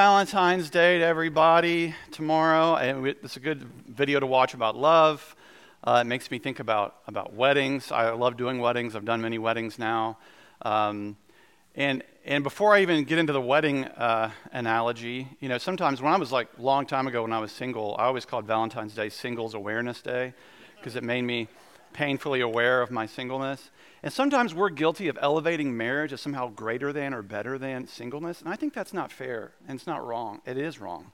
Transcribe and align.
Valentine's 0.00 0.70
Day 0.70 0.96
to 0.96 1.04
everybody 1.04 1.94
tomorrow. 2.10 2.76
It's 3.04 3.36
a 3.36 3.40
good 3.40 3.62
video 3.86 4.18
to 4.18 4.24
watch 4.24 4.54
about 4.54 4.74
love. 4.74 5.36
Uh, 5.84 5.98
it 6.00 6.06
makes 6.06 6.30
me 6.30 6.38
think 6.38 6.58
about, 6.58 6.96
about 7.06 7.34
weddings. 7.34 7.92
I 7.92 8.10
love 8.12 8.38
doing 8.38 8.60
weddings. 8.60 8.96
I've 8.96 9.04
done 9.04 9.20
many 9.20 9.36
weddings 9.36 9.78
now. 9.78 10.16
Um, 10.62 11.18
and, 11.74 12.02
and 12.24 12.42
before 12.42 12.74
I 12.74 12.80
even 12.80 13.04
get 13.04 13.18
into 13.18 13.34
the 13.34 13.42
wedding 13.42 13.84
uh, 13.84 14.30
analogy, 14.52 15.28
you 15.38 15.50
know, 15.50 15.58
sometimes 15.58 16.00
when 16.00 16.14
I 16.14 16.16
was 16.16 16.32
like 16.32 16.48
long 16.56 16.86
time 16.86 17.06
ago 17.06 17.20
when 17.20 17.34
I 17.34 17.38
was 17.38 17.52
single, 17.52 17.94
I 17.98 18.04
always 18.04 18.24
called 18.24 18.46
Valentine's 18.46 18.94
Day 18.94 19.10
Singles 19.10 19.52
Awareness 19.52 20.00
Day 20.00 20.32
because 20.78 20.96
it 20.96 21.04
made 21.04 21.24
me 21.24 21.46
painfully 21.92 22.40
aware 22.40 22.82
of 22.82 22.90
my 22.90 23.06
singleness. 23.06 23.70
And 24.02 24.12
sometimes 24.12 24.54
we're 24.54 24.70
guilty 24.70 25.08
of 25.08 25.18
elevating 25.20 25.76
marriage 25.76 26.12
as 26.12 26.20
somehow 26.20 26.48
greater 26.48 26.92
than 26.92 27.12
or 27.12 27.22
better 27.22 27.58
than 27.58 27.86
singleness. 27.86 28.40
And 28.40 28.48
I 28.48 28.56
think 28.56 28.72
that's 28.72 28.94
not 28.94 29.12
fair 29.12 29.52
and 29.68 29.76
it's 29.76 29.86
not 29.86 30.06
wrong. 30.06 30.40
It 30.46 30.56
is 30.56 30.80
wrong. 30.80 31.12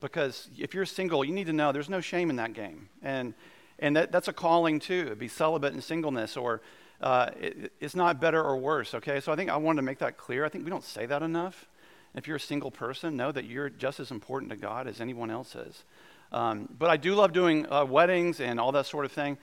Because 0.00 0.48
if 0.58 0.74
you're 0.74 0.86
single, 0.86 1.24
you 1.24 1.32
need 1.32 1.46
to 1.46 1.52
know 1.52 1.72
there's 1.72 1.88
no 1.88 2.00
shame 2.00 2.30
in 2.30 2.36
that 2.36 2.52
game. 2.52 2.88
And, 3.02 3.34
and 3.78 3.96
that, 3.96 4.12
that's 4.12 4.28
a 4.28 4.32
calling 4.32 4.80
too, 4.80 5.14
be 5.14 5.28
celibate 5.28 5.74
in 5.74 5.80
singleness 5.80 6.36
or 6.36 6.60
uh, 7.00 7.30
it, 7.40 7.72
it's 7.80 7.94
not 7.94 8.20
better 8.20 8.42
or 8.42 8.56
worse, 8.56 8.94
okay? 8.94 9.20
So 9.20 9.32
I 9.32 9.36
think 9.36 9.50
I 9.50 9.56
wanted 9.56 9.76
to 9.76 9.82
make 9.82 9.98
that 9.98 10.16
clear. 10.16 10.44
I 10.44 10.48
think 10.48 10.64
we 10.64 10.70
don't 10.70 10.84
say 10.84 11.06
that 11.06 11.22
enough. 11.22 11.68
If 12.14 12.26
you're 12.26 12.36
a 12.36 12.40
single 12.40 12.70
person, 12.70 13.16
know 13.16 13.32
that 13.32 13.44
you're 13.44 13.68
just 13.68 14.00
as 14.00 14.10
important 14.10 14.50
to 14.50 14.56
God 14.56 14.86
as 14.86 15.00
anyone 15.00 15.30
else 15.30 15.54
is. 15.54 15.84
Um, 16.32 16.68
but 16.78 16.90
I 16.90 16.96
do 16.96 17.14
love 17.14 17.32
doing 17.32 17.70
uh, 17.70 17.84
weddings 17.84 18.40
and 18.40 18.58
all 18.58 18.72
that 18.72 18.86
sort 18.86 19.04
of 19.04 19.12
thing. 19.12 19.38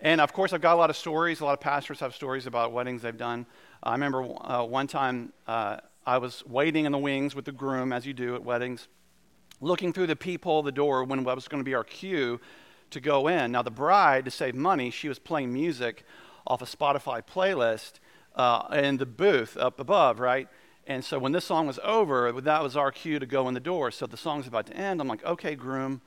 And 0.00 0.20
of 0.20 0.32
course, 0.32 0.52
I've 0.52 0.62
got 0.62 0.74
a 0.74 0.78
lot 0.78 0.90
of 0.90 0.96
stories. 0.96 1.40
A 1.40 1.44
lot 1.44 1.52
of 1.52 1.60
pastors 1.60 2.00
have 2.00 2.14
stories 2.14 2.46
about 2.46 2.72
weddings 2.72 3.02
they've 3.02 3.16
done. 3.16 3.46
I 3.82 3.92
remember 3.92 4.22
uh, 4.22 4.64
one 4.64 4.86
time 4.86 5.32
uh, 5.46 5.78
I 6.06 6.18
was 6.18 6.42
waiting 6.46 6.86
in 6.86 6.92
the 6.92 6.98
wings 6.98 7.34
with 7.34 7.44
the 7.44 7.52
groom, 7.52 7.92
as 7.92 8.06
you 8.06 8.14
do 8.14 8.34
at 8.34 8.42
weddings, 8.42 8.88
looking 9.60 9.92
through 9.92 10.06
the 10.06 10.16
peephole 10.16 10.60
of 10.60 10.64
the 10.64 10.72
door 10.72 11.04
when 11.04 11.18
it 11.18 11.24
was 11.24 11.48
going 11.48 11.60
to 11.60 11.68
be 11.68 11.74
our 11.74 11.84
cue 11.84 12.40
to 12.90 13.00
go 13.00 13.28
in. 13.28 13.52
Now, 13.52 13.62
the 13.62 13.70
bride, 13.70 14.24
to 14.24 14.30
save 14.30 14.54
money, 14.54 14.90
she 14.90 15.08
was 15.08 15.18
playing 15.18 15.52
music 15.52 16.04
off 16.46 16.62
a 16.62 16.64
Spotify 16.64 17.22
playlist 17.22 18.00
uh, 18.34 18.68
in 18.72 18.96
the 18.96 19.06
booth 19.06 19.56
up 19.56 19.78
above, 19.78 20.18
right? 20.18 20.48
And 20.86 21.04
so 21.04 21.18
when 21.18 21.32
this 21.32 21.44
song 21.44 21.66
was 21.66 21.78
over, 21.84 22.32
that 22.32 22.62
was 22.62 22.76
our 22.76 22.90
cue 22.90 23.18
to 23.18 23.26
go 23.26 23.46
in 23.48 23.54
the 23.54 23.60
door. 23.60 23.90
So 23.90 24.06
the 24.06 24.16
song's 24.16 24.46
about 24.46 24.66
to 24.66 24.76
end. 24.76 25.00
I'm 25.00 25.08
like, 25.08 25.24
okay, 25.24 25.54
groom, 25.54 26.00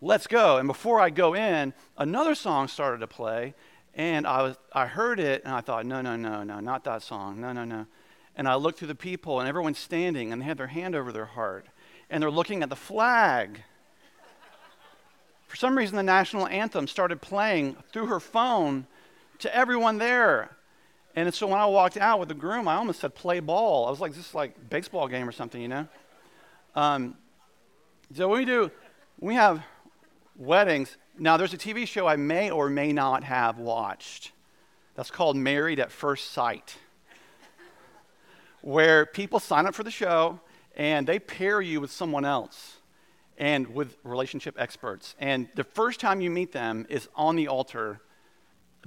let's 0.00 0.26
go. 0.26 0.58
And 0.58 0.66
before 0.66 1.00
I 1.00 1.10
go 1.10 1.34
in, 1.34 1.72
another 1.96 2.34
song 2.34 2.68
started 2.68 2.98
to 2.98 3.06
play, 3.06 3.54
and 3.94 4.26
I, 4.26 4.42
was, 4.42 4.56
I 4.72 4.86
heard 4.86 5.20
it, 5.20 5.42
and 5.44 5.52
I 5.52 5.60
thought, 5.60 5.86
no, 5.86 6.00
no, 6.00 6.16
no, 6.16 6.42
no, 6.42 6.60
not 6.60 6.84
that 6.84 7.02
song. 7.02 7.40
No, 7.40 7.52
no, 7.52 7.64
no. 7.64 7.86
And 8.36 8.48
I 8.48 8.54
looked 8.54 8.78
through 8.78 8.88
the 8.88 8.94
people, 8.94 9.40
and 9.40 9.48
everyone's 9.48 9.78
standing, 9.78 10.32
and 10.32 10.40
they 10.40 10.46
had 10.46 10.58
their 10.58 10.68
hand 10.68 10.94
over 10.94 11.12
their 11.12 11.26
heart, 11.26 11.66
and 12.08 12.22
they're 12.22 12.30
looking 12.30 12.62
at 12.62 12.70
the 12.70 12.76
flag. 12.76 13.62
For 15.48 15.56
some 15.56 15.76
reason, 15.76 15.96
the 15.96 16.02
national 16.02 16.46
anthem 16.46 16.86
started 16.86 17.20
playing 17.20 17.76
through 17.92 18.06
her 18.06 18.20
phone 18.20 18.86
to 19.40 19.54
everyone 19.54 19.98
there. 19.98 20.56
And 21.16 21.34
so 21.34 21.48
when 21.48 21.58
I 21.58 21.66
walked 21.66 21.96
out 21.96 22.20
with 22.20 22.28
the 22.28 22.36
groom, 22.36 22.68
I 22.68 22.76
almost 22.76 23.00
said 23.00 23.16
play 23.16 23.40
ball. 23.40 23.86
I 23.86 23.90
was 23.90 24.00
like, 24.00 24.14
this 24.14 24.28
is 24.28 24.34
like 24.34 24.70
baseball 24.70 25.08
game 25.08 25.28
or 25.28 25.32
something, 25.32 25.60
you 25.60 25.66
know? 25.66 25.88
Um, 26.76 27.16
so 28.14 28.28
we 28.28 28.44
do, 28.44 28.70
we 29.18 29.34
have 29.34 29.62
weddings. 30.40 30.96
Now, 31.18 31.36
there's 31.36 31.52
a 31.52 31.58
TV 31.58 31.86
show 31.86 32.06
I 32.06 32.16
may 32.16 32.50
or 32.50 32.70
may 32.70 32.92
not 32.92 33.22
have 33.24 33.58
watched. 33.58 34.32
That's 34.94 35.10
called 35.10 35.36
Married 35.36 35.78
at 35.78 35.92
First 35.92 36.32
Sight, 36.32 36.76
where 38.62 39.06
people 39.06 39.38
sign 39.38 39.66
up 39.66 39.74
for 39.74 39.82
the 39.82 39.90
show 39.90 40.40
and 40.74 41.06
they 41.06 41.18
pair 41.18 41.60
you 41.60 41.80
with 41.80 41.92
someone 41.92 42.24
else 42.24 42.78
and 43.36 43.68
with 43.74 43.96
relationship 44.02 44.56
experts. 44.58 45.14
And 45.18 45.48
the 45.54 45.64
first 45.64 46.00
time 46.00 46.20
you 46.20 46.30
meet 46.30 46.52
them 46.52 46.86
is 46.88 47.08
on 47.14 47.36
the 47.36 47.48
altar 47.48 48.00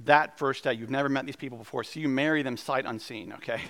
that 0.02 0.38
first 0.38 0.64
day. 0.64 0.74
You've 0.74 0.90
never 0.90 1.08
met 1.08 1.24
these 1.24 1.36
people 1.36 1.56
before, 1.56 1.84
so 1.84 2.00
you 2.00 2.08
marry 2.08 2.42
them 2.42 2.56
sight 2.56 2.84
unseen, 2.84 3.32
okay? 3.34 3.60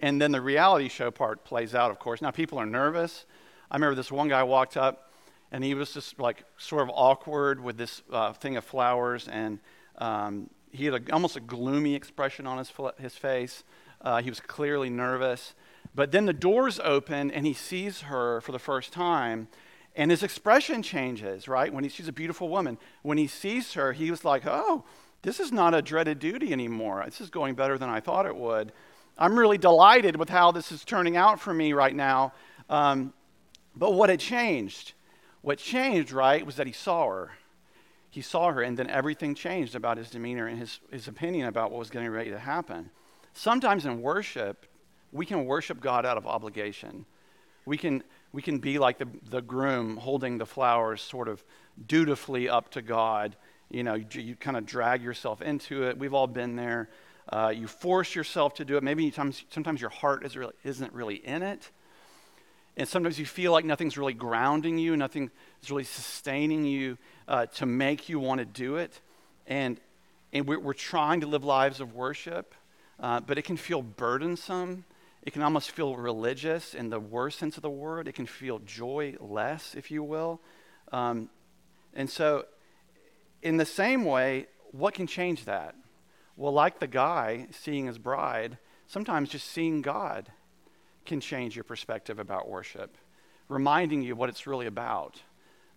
And 0.00 0.20
then 0.20 0.32
the 0.32 0.40
reality 0.40 0.88
show 0.88 1.10
part 1.10 1.44
plays 1.44 1.74
out, 1.74 1.90
of 1.90 1.98
course. 1.98 2.22
Now, 2.22 2.30
people 2.30 2.58
are 2.58 2.64
nervous. 2.64 3.26
I 3.70 3.76
remember 3.76 3.94
this 3.94 4.10
one 4.10 4.28
guy 4.28 4.42
walked 4.42 4.78
up 4.78 5.09
and 5.52 5.64
he 5.64 5.74
was 5.74 5.92
just 5.92 6.18
like 6.18 6.44
sort 6.56 6.82
of 6.82 6.90
awkward 6.94 7.62
with 7.62 7.76
this 7.76 8.02
uh, 8.12 8.32
thing 8.32 8.56
of 8.56 8.64
flowers, 8.64 9.28
and 9.28 9.58
um, 9.98 10.50
he 10.70 10.84
had 10.86 10.94
a, 10.94 11.12
almost 11.12 11.36
a 11.36 11.40
gloomy 11.40 11.94
expression 11.94 12.46
on 12.46 12.58
his, 12.58 12.72
his 12.98 13.14
face. 13.14 13.64
Uh, 14.00 14.22
he 14.22 14.30
was 14.30 14.40
clearly 14.40 14.88
nervous. 14.88 15.54
But 15.94 16.12
then 16.12 16.26
the 16.26 16.32
doors 16.32 16.80
open, 16.82 17.30
and 17.30 17.46
he 17.46 17.52
sees 17.52 18.02
her 18.02 18.40
for 18.40 18.52
the 18.52 18.58
first 18.58 18.92
time, 18.92 19.48
and 19.96 20.10
his 20.10 20.22
expression 20.22 20.82
changes, 20.82 21.48
right? 21.48 21.72
When 21.72 21.82
he, 21.82 21.90
she's 21.90 22.08
a 22.08 22.12
beautiful 22.12 22.48
woman. 22.48 22.78
When 23.02 23.18
he 23.18 23.26
sees 23.26 23.74
her, 23.74 23.92
he 23.92 24.10
was 24.10 24.24
like, 24.24 24.44
oh, 24.46 24.84
this 25.22 25.40
is 25.40 25.50
not 25.50 25.74
a 25.74 25.82
dreaded 25.82 26.20
duty 26.20 26.52
anymore. 26.52 27.02
This 27.04 27.20
is 27.20 27.28
going 27.28 27.54
better 27.54 27.76
than 27.76 27.88
I 27.88 28.00
thought 28.00 28.24
it 28.24 28.36
would. 28.36 28.72
I'm 29.18 29.38
really 29.38 29.58
delighted 29.58 30.16
with 30.16 30.28
how 30.28 30.52
this 30.52 30.70
is 30.72 30.84
turning 30.84 31.16
out 31.16 31.40
for 31.40 31.52
me 31.52 31.72
right 31.72 31.94
now. 31.94 32.32
Um, 32.70 33.12
but 33.76 33.92
what 33.92 34.08
had 34.08 34.20
changed? 34.20 34.94
What 35.42 35.58
changed, 35.58 36.12
right, 36.12 36.44
was 36.44 36.56
that 36.56 36.66
he 36.66 36.72
saw 36.72 37.08
her. 37.08 37.32
He 38.10 38.20
saw 38.20 38.52
her, 38.52 38.62
and 38.62 38.76
then 38.76 38.90
everything 38.90 39.34
changed 39.34 39.74
about 39.74 39.96
his 39.96 40.10
demeanor 40.10 40.46
and 40.46 40.58
his, 40.58 40.80
his 40.90 41.08
opinion 41.08 41.46
about 41.46 41.70
what 41.70 41.78
was 41.78 41.90
getting 41.90 42.10
ready 42.10 42.30
to 42.30 42.38
happen. 42.38 42.90
Sometimes 43.32 43.86
in 43.86 44.02
worship, 44.02 44.66
we 45.12 45.24
can 45.24 45.46
worship 45.46 45.80
God 45.80 46.04
out 46.04 46.16
of 46.16 46.26
obligation. 46.26 47.06
We 47.64 47.78
can, 47.78 48.02
we 48.32 48.42
can 48.42 48.58
be 48.58 48.78
like 48.78 48.98
the, 48.98 49.08
the 49.30 49.40
groom 49.40 49.96
holding 49.96 50.38
the 50.38 50.46
flowers 50.46 51.00
sort 51.00 51.28
of 51.28 51.44
dutifully 51.86 52.48
up 52.48 52.70
to 52.72 52.82
God. 52.82 53.36
You 53.70 53.84
know, 53.84 53.94
you, 53.94 54.06
you 54.20 54.36
kind 54.36 54.56
of 54.56 54.66
drag 54.66 55.02
yourself 55.02 55.40
into 55.40 55.84
it. 55.84 55.98
We've 55.98 56.14
all 56.14 56.26
been 56.26 56.56
there. 56.56 56.90
Uh, 57.32 57.52
you 57.54 57.68
force 57.68 58.14
yourself 58.14 58.54
to 58.54 58.64
do 58.64 58.76
it. 58.76 58.82
Maybe 58.82 59.10
sometimes, 59.10 59.44
sometimes 59.50 59.80
your 59.80 59.90
heart 59.90 60.26
is 60.26 60.36
really, 60.36 60.54
isn't 60.64 60.92
really 60.92 61.16
in 61.16 61.42
it. 61.42 61.70
And 62.76 62.88
sometimes 62.88 63.18
you 63.18 63.26
feel 63.26 63.52
like 63.52 63.64
nothing's 63.64 63.98
really 63.98 64.14
grounding 64.14 64.78
you, 64.78 64.96
nothing 64.96 65.30
is 65.62 65.70
really 65.70 65.84
sustaining 65.84 66.64
you 66.64 66.98
uh, 67.28 67.46
to 67.46 67.66
make 67.66 68.08
you 68.08 68.18
want 68.18 68.38
to 68.38 68.44
do 68.44 68.76
it. 68.76 69.00
And, 69.46 69.80
and 70.32 70.46
we're, 70.46 70.60
we're 70.60 70.72
trying 70.72 71.20
to 71.20 71.26
live 71.26 71.44
lives 71.44 71.80
of 71.80 71.94
worship, 71.94 72.54
uh, 72.98 73.20
but 73.20 73.38
it 73.38 73.42
can 73.42 73.56
feel 73.56 73.82
burdensome. 73.82 74.84
It 75.22 75.32
can 75.32 75.42
almost 75.42 75.72
feel 75.72 75.96
religious 75.96 76.74
in 76.74 76.88
the 76.88 77.00
worst 77.00 77.38
sense 77.38 77.56
of 77.56 77.62
the 77.62 77.70
word. 77.70 78.08
It 78.08 78.14
can 78.14 78.26
feel 78.26 78.60
joyless, 78.60 79.74
if 79.74 79.90
you 79.90 80.02
will. 80.02 80.40
Um, 80.92 81.28
and 81.94 82.08
so, 82.08 82.46
in 83.42 83.56
the 83.56 83.66
same 83.66 84.04
way, 84.04 84.46
what 84.70 84.94
can 84.94 85.06
change 85.06 85.44
that? 85.44 85.74
Well, 86.36 86.52
like 86.52 86.78
the 86.78 86.86
guy 86.86 87.48
seeing 87.50 87.86
his 87.86 87.98
bride, 87.98 88.56
sometimes 88.86 89.28
just 89.28 89.48
seeing 89.48 89.82
God 89.82 90.30
can 91.04 91.20
change 91.20 91.56
your 91.56 91.64
perspective 91.64 92.18
about 92.18 92.48
worship, 92.48 92.96
reminding 93.48 94.02
you 94.02 94.14
what 94.14 94.28
it's 94.28 94.46
really 94.46 94.66
about. 94.66 95.20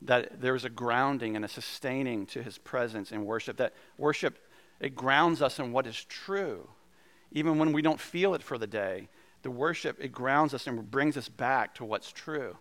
That 0.02 0.42
there's 0.42 0.66
a 0.66 0.70
grounding 0.70 1.36
and 1.36 1.46
a 1.46 1.48
sustaining 1.48 2.26
to 2.28 2.44
his 2.44 2.58
presence 2.58 3.12
in 3.12 3.26
worship. 3.26 3.58
That 3.58 3.74
worship, 3.98 4.38
it 4.80 4.96
grounds 4.96 5.42
us 5.42 5.60
in 5.60 5.72
what 5.72 5.88
is 5.88 6.04
true. 6.06 6.68
Even 7.32 7.58
when 7.58 7.72
we 7.72 7.82
don't 7.82 8.00
feel 8.00 8.34
it 8.36 8.44
for 8.44 8.58
the 8.58 8.68
day, 8.68 9.08
the 9.44 9.52
worship, 9.52 9.98
it 10.00 10.12
grounds 10.12 10.54
us 10.54 10.68
and 10.68 10.90
brings 10.92 11.18
us 11.18 11.30
back 11.30 11.76
to 11.76 11.86
what's 11.86 12.12
true. 12.12 12.58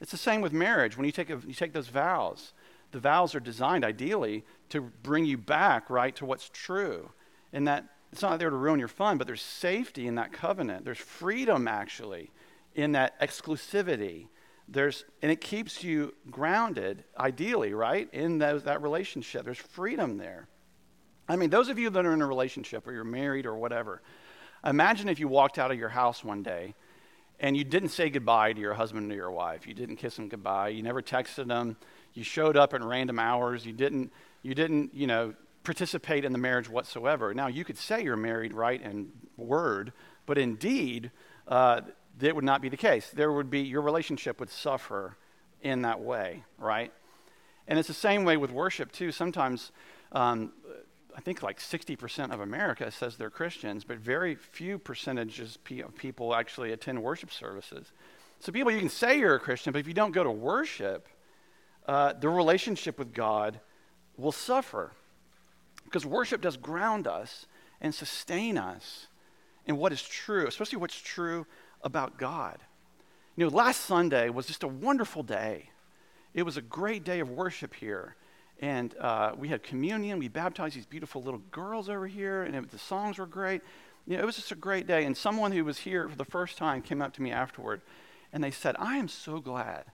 It's 0.00 0.10
the 0.10 0.16
same 0.16 0.40
with 0.40 0.52
marriage. 0.52 0.96
When 0.96 1.06
you 1.06 1.12
take, 1.12 1.30
a, 1.30 1.40
you 1.46 1.54
take 1.54 1.72
those 1.72 1.88
vows, 1.88 2.52
the 2.92 3.00
vows 3.00 3.34
are 3.34 3.40
designed 3.40 3.84
ideally 3.84 4.44
to 4.68 4.80
bring 5.02 5.24
you 5.24 5.36
back, 5.36 5.90
right, 5.90 6.14
to 6.16 6.24
what's 6.24 6.48
true. 6.52 7.10
And 7.52 7.66
that 7.66 7.84
it's 8.14 8.22
not 8.22 8.38
there 8.38 8.48
to 8.48 8.54
ruin 8.54 8.78
your 8.78 8.86
fun, 8.86 9.18
but 9.18 9.26
there's 9.26 9.42
safety 9.42 10.06
in 10.06 10.14
that 10.14 10.32
covenant. 10.32 10.84
There's 10.84 10.98
freedom, 10.98 11.66
actually, 11.66 12.30
in 12.76 12.92
that 12.92 13.20
exclusivity. 13.20 14.28
There's, 14.68 15.04
and 15.20 15.32
it 15.32 15.40
keeps 15.40 15.82
you 15.82 16.14
grounded, 16.30 17.02
ideally, 17.18 17.74
right, 17.74 18.08
in 18.12 18.38
those, 18.38 18.62
that 18.62 18.82
relationship. 18.82 19.44
There's 19.44 19.58
freedom 19.58 20.16
there. 20.16 20.46
I 21.28 21.34
mean, 21.34 21.50
those 21.50 21.68
of 21.68 21.76
you 21.76 21.90
that 21.90 22.06
are 22.06 22.12
in 22.12 22.22
a 22.22 22.26
relationship 22.26 22.86
or 22.86 22.92
you're 22.92 23.02
married 23.02 23.46
or 23.46 23.56
whatever, 23.56 24.00
imagine 24.64 25.08
if 25.08 25.18
you 25.18 25.26
walked 25.26 25.58
out 25.58 25.72
of 25.72 25.76
your 25.76 25.88
house 25.88 26.22
one 26.22 26.44
day 26.44 26.76
and 27.40 27.56
you 27.56 27.64
didn't 27.64 27.88
say 27.88 28.10
goodbye 28.10 28.52
to 28.52 28.60
your 28.60 28.74
husband 28.74 29.10
or 29.10 29.16
your 29.16 29.32
wife. 29.32 29.66
You 29.66 29.74
didn't 29.74 29.96
kiss 29.96 30.14
them 30.14 30.28
goodbye. 30.28 30.68
You 30.68 30.84
never 30.84 31.02
texted 31.02 31.48
them. 31.48 31.76
You 32.12 32.22
showed 32.22 32.56
up 32.56 32.74
at 32.74 32.82
random 32.84 33.18
hours. 33.18 33.66
You 33.66 33.72
didn't, 33.72 34.12
you 34.44 34.54
didn't, 34.54 34.94
you 34.94 35.08
know, 35.08 35.34
participate 35.64 36.24
in 36.24 36.32
the 36.32 36.38
marriage 36.38 36.68
whatsoever. 36.68 37.34
Now, 37.34 37.48
you 37.48 37.64
could 37.64 37.78
say 37.78 38.04
you're 38.04 38.16
married, 38.16 38.52
right, 38.52 38.80
in 38.80 39.10
word, 39.36 39.92
but 40.26 40.38
indeed, 40.38 41.10
uh, 41.48 41.80
that 42.18 42.34
would 42.34 42.44
not 42.44 42.62
be 42.62 42.68
the 42.68 42.76
case. 42.76 43.10
There 43.10 43.32
would 43.32 43.50
be, 43.50 43.60
your 43.60 43.82
relationship 43.82 44.38
would 44.40 44.50
suffer 44.50 45.16
in 45.62 45.82
that 45.82 46.00
way, 46.00 46.44
right? 46.58 46.92
And 47.66 47.78
it's 47.78 47.88
the 47.88 47.94
same 47.94 48.24
way 48.24 48.36
with 48.36 48.52
worship, 48.52 48.92
too. 48.92 49.10
Sometimes, 49.10 49.72
um, 50.12 50.52
I 51.16 51.20
think 51.20 51.42
like 51.42 51.58
60% 51.58 52.32
of 52.32 52.40
America 52.40 52.90
says 52.90 53.16
they're 53.16 53.30
Christians, 53.30 53.84
but 53.84 53.98
very 53.98 54.34
few 54.34 54.78
percentages 54.78 55.58
of 55.82 55.96
people 55.96 56.34
actually 56.34 56.72
attend 56.72 57.02
worship 57.02 57.32
services. 57.32 57.90
So, 58.38 58.52
people, 58.52 58.70
you 58.70 58.80
can 58.80 58.90
say 58.90 59.18
you're 59.18 59.36
a 59.36 59.40
Christian, 59.40 59.72
but 59.72 59.78
if 59.78 59.88
you 59.88 59.94
don't 59.94 60.12
go 60.12 60.22
to 60.22 60.30
worship, 60.30 61.08
uh, 61.86 62.12
the 62.12 62.28
relationship 62.28 62.98
with 62.98 63.14
God 63.14 63.60
will 64.16 64.32
suffer. 64.32 64.92
Because 65.84 66.04
worship 66.06 66.40
does 66.40 66.56
ground 66.56 67.06
us 67.06 67.46
and 67.80 67.94
sustain 67.94 68.58
us 68.58 69.08
in 69.66 69.76
what 69.76 69.92
is 69.92 70.02
true, 70.02 70.46
especially 70.46 70.78
what's 70.78 71.00
true 71.00 71.46
about 71.82 72.18
God. 72.18 72.58
You 73.36 73.44
know, 73.44 73.54
last 73.54 73.82
Sunday 73.82 74.28
was 74.30 74.46
just 74.46 74.62
a 74.62 74.68
wonderful 74.68 75.22
day. 75.22 75.70
It 76.34 76.42
was 76.42 76.56
a 76.56 76.62
great 76.62 77.04
day 77.04 77.20
of 77.20 77.30
worship 77.30 77.74
here. 77.74 78.16
And 78.60 78.94
uh, 78.98 79.32
we 79.36 79.48
had 79.48 79.62
communion. 79.62 80.18
We 80.18 80.28
baptized 80.28 80.76
these 80.76 80.86
beautiful 80.86 81.22
little 81.22 81.42
girls 81.50 81.88
over 81.88 82.06
here, 82.06 82.44
and 82.44 82.54
it, 82.54 82.70
the 82.70 82.78
songs 82.78 83.18
were 83.18 83.26
great. 83.26 83.62
You 84.06 84.16
know, 84.16 84.22
it 84.22 84.26
was 84.26 84.36
just 84.36 84.52
a 84.52 84.56
great 84.56 84.86
day. 84.86 85.04
And 85.04 85.16
someone 85.16 85.52
who 85.52 85.64
was 85.64 85.78
here 85.78 86.08
for 86.08 86.16
the 86.16 86.24
first 86.24 86.56
time 86.56 86.80
came 86.82 87.02
up 87.02 87.12
to 87.14 87.22
me 87.22 87.32
afterward, 87.32 87.82
and 88.32 88.42
they 88.42 88.50
said, 88.50 88.76
I 88.78 88.96
am 88.96 89.08
so 89.08 89.40
glad 89.40 89.84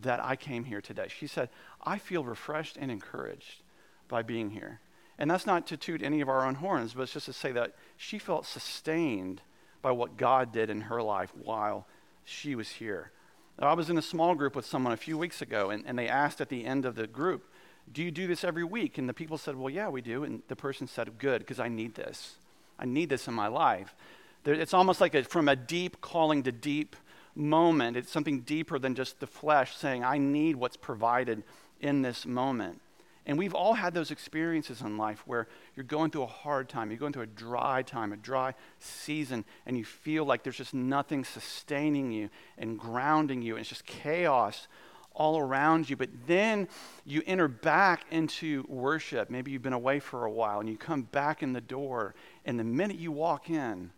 that 0.00 0.24
I 0.24 0.36
came 0.36 0.64
here 0.64 0.80
today. 0.80 1.08
She 1.08 1.26
said, 1.26 1.50
I 1.82 1.98
feel 1.98 2.24
refreshed 2.24 2.76
and 2.78 2.90
encouraged 2.90 3.62
by 4.08 4.22
being 4.22 4.50
here. 4.50 4.80
And 5.18 5.30
that's 5.30 5.46
not 5.46 5.66
to 5.68 5.76
toot 5.76 6.02
any 6.02 6.20
of 6.20 6.28
our 6.28 6.46
own 6.46 6.56
horns, 6.56 6.94
but 6.94 7.02
it's 7.02 7.12
just 7.12 7.26
to 7.26 7.32
say 7.32 7.52
that 7.52 7.74
she 7.96 8.18
felt 8.18 8.46
sustained 8.46 9.42
by 9.82 9.90
what 9.90 10.16
God 10.16 10.52
did 10.52 10.70
in 10.70 10.82
her 10.82 11.02
life 11.02 11.32
while 11.34 11.86
she 12.24 12.54
was 12.54 12.68
here. 12.68 13.10
I 13.58 13.72
was 13.74 13.90
in 13.90 13.98
a 13.98 14.02
small 14.02 14.36
group 14.36 14.54
with 14.54 14.66
someone 14.66 14.92
a 14.92 14.96
few 14.96 15.18
weeks 15.18 15.42
ago, 15.42 15.70
and, 15.70 15.84
and 15.86 15.98
they 15.98 16.08
asked 16.08 16.40
at 16.40 16.48
the 16.48 16.64
end 16.64 16.84
of 16.84 16.94
the 16.94 17.08
group, 17.08 17.50
Do 17.92 18.04
you 18.04 18.12
do 18.12 18.28
this 18.28 18.44
every 18.44 18.62
week? 18.62 18.98
And 18.98 19.08
the 19.08 19.14
people 19.14 19.38
said, 19.38 19.56
Well, 19.56 19.70
yeah, 19.70 19.88
we 19.88 20.00
do. 20.00 20.22
And 20.22 20.42
the 20.46 20.54
person 20.54 20.86
said, 20.86 21.18
Good, 21.18 21.40
because 21.40 21.58
I 21.58 21.68
need 21.68 21.96
this. 21.96 22.36
I 22.78 22.84
need 22.84 23.08
this 23.08 23.26
in 23.26 23.34
my 23.34 23.48
life. 23.48 23.96
There, 24.44 24.54
it's 24.54 24.74
almost 24.74 25.00
like 25.00 25.16
a, 25.16 25.24
from 25.24 25.48
a 25.48 25.56
deep 25.56 26.00
calling 26.00 26.44
to 26.44 26.52
deep 26.52 26.94
moment. 27.34 27.96
It's 27.96 28.12
something 28.12 28.40
deeper 28.42 28.78
than 28.78 28.94
just 28.94 29.18
the 29.18 29.26
flesh 29.26 29.76
saying, 29.76 30.04
I 30.04 30.18
need 30.18 30.54
what's 30.54 30.76
provided 30.76 31.42
in 31.80 32.02
this 32.02 32.24
moment. 32.24 32.80
And 33.28 33.36
we've 33.36 33.54
all 33.54 33.74
had 33.74 33.92
those 33.92 34.10
experiences 34.10 34.80
in 34.80 34.96
life 34.96 35.22
where 35.26 35.48
you're 35.76 35.84
going 35.84 36.10
through 36.10 36.22
a 36.22 36.26
hard 36.26 36.66
time, 36.66 36.90
you're 36.90 36.98
going 36.98 37.12
through 37.12 37.24
a 37.24 37.26
dry 37.26 37.82
time, 37.82 38.14
a 38.14 38.16
dry 38.16 38.54
season, 38.78 39.44
and 39.66 39.76
you 39.76 39.84
feel 39.84 40.24
like 40.24 40.42
there's 40.42 40.56
just 40.56 40.72
nothing 40.72 41.26
sustaining 41.26 42.10
you 42.10 42.30
and 42.56 42.78
grounding 42.78 43.42
you, 43.42 43.54
and 43.54 43.60
it's 43.60 43.68
just 43.68 43.84
chaos 43.84 44.66
all 45.12 45.38
around 45.38 45.90
you. 45.90 45.96
But 45.96 46.08
then 46.26 46.68
you 47.04 47.22
enter 47.26 47.48
back 47.48 48.06
into 48.10 48.64
worship. 48.66 49.28
Maybe 49.28 49.50
you've 49.50 49.62
been 49.62 49.74
away 49.74 50.00
for 50.00 50.24
a 50.24 50.30
while, 50.30 50.60
and 50.60 50.68
you 50.68 50.78
come 50.78 51.02
back 51.02 51.42
in 51.42 51.52
the 51.52 51.60
door, 51.60 52.14
and 52.46 52.58
the 52.58 52.64
minute 52.64 52.96
you 52.96 53.12
walk 53.12 53.50
in, 53.50 53.90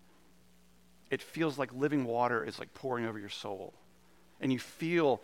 it 1.08 1.22
feels 1.22 1.56
like 1.56 1.72
living 1.72 2.04
water 2.04 2.44
is 2.44 2.58
like 2.58 2.74
pouring 2.74 3.06
over 3.06 3.18
your 3.18 3.28
soul. 3.28 3.74
And 4.40 4.52
you 4.52 4.58
feel 4.58 5.22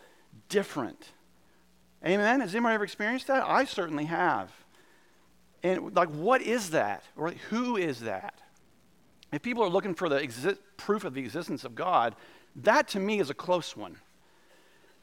different 0.48 1.10
Amen? 2.04 2.40
Has 2.40 2.54
anyone 2.54 2.72
ever 2.72 2.84
experienced 2.84 3.26
that? 3.28 3.44
I 3.46 3.64
certainly 3.64 4.04
have. 4.04 4.50
And 5.62 5.94
like, 5.94 6.10
what 6.10 6.42
is 6.42 6.70
that? 6.70 7.02
Or 7.16 7.30
who 7.50 7.76
is 7.76 8.00
that? 8.00 8.34
If 9.32 9.42
people 9.42 9.64
are 9.64 9.68
looking 9.68 9.94
for 9.94 10.08
the 10.08 10.20
exi- 10.20 10.58
proof 10.76 11.04
of 11.04 11.14
the 11.14 11.20
existence 11.20 11.64
of 11.64 11.74
God, 11.74 12.14
that 12.56 12.88
to 12.88 13.00
me 13.00 13.18
is 13.20 13.30
a 13.30 13.34
close 13.34 13.76
one. 13.76 13.96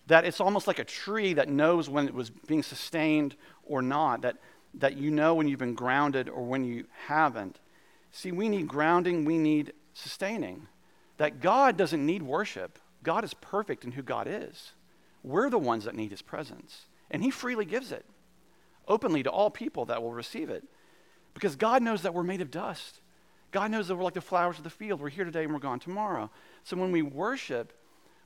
That 0.07 0.25
it's 0.25 0.39
almost 0.39 0.67
like 0.67 0.79
a 0.79 0.85
tree 0.85 1.33
that 1.33 1.49
knows 1.49 1.89
when 1.89 2.07
it 2.07 2.13
was 2.13 2.29
being 2.29 2.63
sustained 2.63 3.35
or 3.63 3.81
not, 3.81 4.21
that, 4.21 4.37
that 4.75 4.97
you 4.97 5.11
know 5.11 5.33
when 5.33 5.47
you've 5.47 5.59
been 5.59 5.75
grounded 5.75 6.29
or 6.29 6.43
when 6.43 6.63
you 6.63 6.85
haven't. 7.07 7.59
See, 8.11 8.31
we 8.31 8.47
need 8.49 8.67
grounding, 8.67 9.25
we 9.25 9.37
need 9.37 9.73
sustaining. 9.93 10.67
That 11.17 11.41
God 11.41 11.77
doesn't 11.77 12.05
need 12.05 12.21
worship, 12.21 12.79
God 13.01 13.23
is 13.23 13.33
perfect 13.33 13.83
in 13.83 13.91
who 13.91 14.01
God 14.01 14.27
is. 14.29 14.71
We're 15.23 15.49
the 15.49 15.59
ones 15.59 15.85
that 15.85 15.95
need 15.95 16.11
his 16.11 16.21
presence. 16.21 16.85
And 17.09 17.23
he 17.23 17.31
freely 17.31 17.65
gives 17.65 17.91
it 17.91 18.05
openly 18.87 19.23
to 19.23 19.29
all 19.29 19.49
people 19.49 19.85
that 19.85 20.01
will 20.01 20.13
receive 20.13 20.49
it. 20.49 20.63
Because 21.33 21.55
God 21.55 21.81
knows 21.81 22.01
that 22.01 22.13
we're 22.13 22.23
made 22.23 22.41
of 22.41 22.51
dust. 22.51 22.99
God 23.51 23.71
knows 23.71 23.87
that 23.87 23.95
we're 23.95 24.03
like 24.03 24.13
the 24.13 24.21
flowers 24.21 24.57
of 24.57 24.63
the 24.63 24.69
field. 24.69 24.99
We're 24.99 25.09
here 25.09 25.25
today 25.25 25.43
and 25.43 25.53
we're 25.53 25.59
gone 25.59 25.79
tomorrow. 25.79 26.29
So 26.63 26.75
when 26.75 26.91
we 26.91 27.01
worship, 27.01 27.73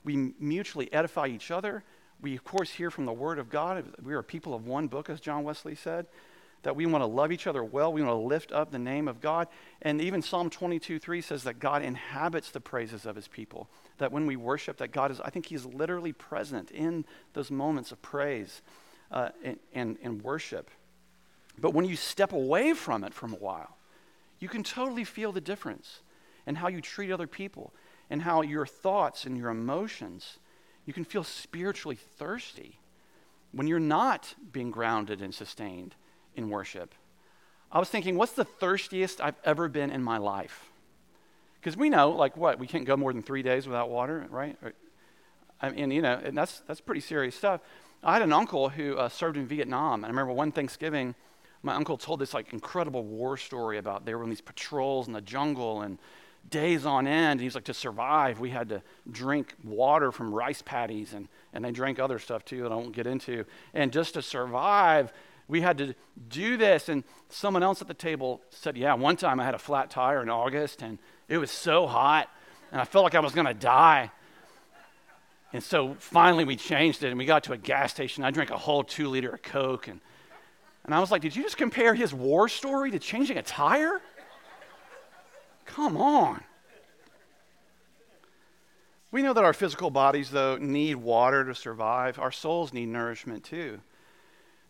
we 0.03 0.33
mutually 0.39 0.91
edify 0.91 1.27
each 1.27 1.51
other. 1.51 1.83
We, 2.21 2.35
of 2.35 2.43
course, 2.43 2.71
hear 2.71 2.89
from 2.89 3.05
the 3.05 3.13
Word 3.13 3.37
of 3.37 3.49
God. 3.49 3.85
We 4.01 4.13
are 4.13 4.23
people 4.23 4.53
of 4.53 4.65
one 4.65 4.87
book, 4.87 5.09
as 5.09 5.19
John 5.19 5.43
Wesley 5.43 5.75
said 5.75 6.07
that 6.63 6.75
we 6.75 6.85
want 6.85 7.01
to 7.01 7.07
love 7.07 7.31
each 7.31 7.47
other 7.47 7.63
well. 7.63 7.93
We 7.93 8.01
want 8.01 8.13
to 8.13 8.27
lift 8.27 8.51
up 8.51 8.71
the 8.71 8.79
name 8.79 9.07
of 9.07 9.21
God. 9.21 9.47
And 9.81 10.01
even 10.01 10.21
Psalm 10.21 10.49
22 10.49 10.99
3 10.99 11.21
says 11.21 11.43
that 11.43 11.59
God 11.59 11.83
inhabits 11.83 12.51
the 12.51 12.59
praises 12.59 13.05
of 13.05 13.15
his 13.15 13.27
people. 13.27 13.69
That 13.97 14.11
when 14.11 14.25
we 14.25 14.35
worship, 14.35 14.77
that 14.77 14.91
God 14.91 15.11
is, 15.11 15.21
I 15.21 15.29
think 15.29 15.45
he's 15.45 15.65
literally 15.65 16.13
present 16.13 16.71
in 16.71 17.05
those 17.33 17.51
moments 17.51 17.91
of 17.91 18.01
praise 18.01 18.61
uh, 19.11 19.29
and, 19.43 19.59
and, 19.73 19.97
and 20.01 20.23
worship. 20.23 20.69
But 21.59 21.73
when 21.73 21.85
you 21.85 21.95
step 21.95 22.33
away 22.33 22.73
from 22.73 23.03
it 23.03 23.13
for 23.13 23.25
a 23.27 23.29
while, 23.29 23.77
you 24.39 24.47
can 24.47 24.63
totally 24.63 25.03
feel 25.03 25.31
the 25.31 25.41
difference 25.41 26.01
in 26.45 26.55
how 26.55 26.67
you 26.67 26.81
treat 26.81 27.11
other 27.11 27.27
people 27.27 27.73
and 28.09 28.21
how 28.21 28.41
your 28.41 28.65
thoughts 28.65 29.25
and 29.25 29.37
your 29.37 29.49
emotions, 29.49 30.39
you 30.85 30.93
can 30.93 31.03
feel 31.03 31.23
spiritually 31.23 31.97
thirsty 32.17 32.79
when 33.51 33.67
you're 33.67 33.79
not 33.79 34.35
being 34.51 34.71
grounded 34.71 35.21
and 35.21 35.33
sustained 35.33 35.95
in 36.37 36.49
worship. 36.49 36.93
I 37.71 37.79
was 37.79 37.89
thinking, 37.89 38.15
what's 38.15 38.31
the 38.31 38.45
thirstiest 38.45 39.19
I've 39.19 39.35
ever 39.43 39.67
been 39.67 39.89
in 39.91 40.01
my 40.01 40.17
life? 40.17 40.69
Because 41.59 41.75
we 41.75 41.89
know, 41.89 42.11
like, 42.11 42.37
what? 42.37 42.59
We 42.59 42.67
can't 42.67 42.85
go 42.85 42.95
more 42.95 43.11
than 43.11 43.23
three 43.23 43.43
days 43.43 43.67
without 43.67 43.89
water, 43.89 44.25
right? 44.29 44.55
I 45.61 45.71
mean, 45.71 45.91
you 45.91 46.01
know, 46.01 46.21
and 46.23 46.37
that's, 46.37 46.61
that's 46.67 46.79
pretty 46.79 47.01
serious 47.01 47.35
stuff. 47.35 47.61
I 48.03 48.13
had 48.13 48.21
an 48.21 48.31
uncle 48.31 48.69
who 48.69 48.95
uh, 48.95 49.09
served 49.09 49.35
in 49.35 49.47
Vietnam. 49.47 49.95
And 49.95 50.05
I 50.05 50.09
remember 50.09 50.31
one 50.31 50.51
Thanksgiving, 50.51 51.15
my 51.63 51.73
uncle 51.73 51.97
told 51.97 52.19
this, 52.19 52.33
like, 52.33 52.53
incredible 52.53 53.03
war 53.03 53.35
story 53.35 53.79
about 53.79 54.05
they 54.05 54.15
were 54.15 54.23
in 54.23 54.29
these 54.29 54.39
patrols 54.39 55.07
in 55.07 55.13
the 55.13 55.21
jungle 55.21 55.81
and 55.81 55.97
days 56.49 56.85
on 56.85 57.07
end. 57.07 57.31
And 57.31 57.41
he's 57.41 57.55
like, 57.55 57.65
to 57.65 57.73
survive, 57.73 58.39
we 58.39 58.51
had 58.51 58.69
to 58.69 58.81
drink 59.11 59.55
water 59.63 60.11
from 60.13 60.33
rice 60.33 60.61
paddies, 60.61 61.13
and, 61.13 61.27
and 61.53 61.65
they 61.65 61.71
drank 61.71 61.99
other 61.99 62.19
stuff 62.19 62.45
too 62.45 62.61
that 62.63 62.71
I 62.71 62.75
won't 62.75 62.93
get 62.93 63.07
into. 63.07 63.43
And 63.73 63.91
just 63.91 64.13
to 64.13 64.21
survive, 64.21 65.11
we 65.47 65.61
had 65.61 65.77
to 65.77 65.95
do 66.27 66.57
this. 66.57 66.89
And 66.89 67.03
someone 67.29 67.63
else 67.63 67.81
at 67.81 67.87
the 67.87 67.93
table 67.93 68.41
said, 68.49 68.77
Yeah, 68.77 68.93
one 68.93 69.15
time 69.15 69.39
I 69.39 69.45
had 69.45 69.53
a 69.53 69.59
flat 69.59 69.89
tire 69.89 70.21
in 70.21 70.29
August 70.29 70.81
and 70.81 70.99
it 71.27 71.37
was 71.37 71.51
so 71.51 71.87
hot 71.87 72.29
and 72.71 72.81
I 72.81 72.83
felt 72.83 73.03
like 73.03 73.15
I 73.15 73.19
was 73.19 73.33
going 73.33 73.47
to 73.47 73.53
die. 73.53 74.11
And 75.53 75.63
so 75.63 75.95
finally 75.99 76.43
we 76.43 76.55
changed 76.55 77.03
it 77.03 77.09
and 77.09 77.17
we 77.17 77.25
got 77.25 77.45
to 77.45 77.53
a 77.53 77.57
gas 77.57 77.91
station. 77.91 78.23
I 78.23 78.31
drank 78.31 78.49
a 78.49 78.57
whole 78.57 78.83
two 78.83 79.07
liter 79.07 79.29
of 79.29 79.41
Coke. 79.41 79.87
And, 79.87 80.01
and 80.83 80.93
I 80.93 80.99
was 80.99 81.11
like, 81.11 81.21
Did 81.21 81.35
you 81.35 81.43
just 81.43 81.57
compare 81.57 81.93
his 81.93 82.13
war 82.13 82.49
story 82.49 82.91
to 82.91 82.99
changing 82.99 83.37
a 83.37 83.43
tire? 83.43 84.01
Come 85.65 85.97
on. 85.97 86.43
We 89.09 89.21
know 89.21 89.33
that 89.33 89.43
our 89.43 89.53
physical 89.53 89.89
bodies, 89.89 90.31
though, 90.31 90.57
need 90.57 90.95
water 90.95 91.45
to 91.45 91.55
survive. 91.55 92.19
Our 92.19 92.31
souls 92.31 92.73
need 92.73 92.89
nourishment 92.89 93.45
too 93.45 93.79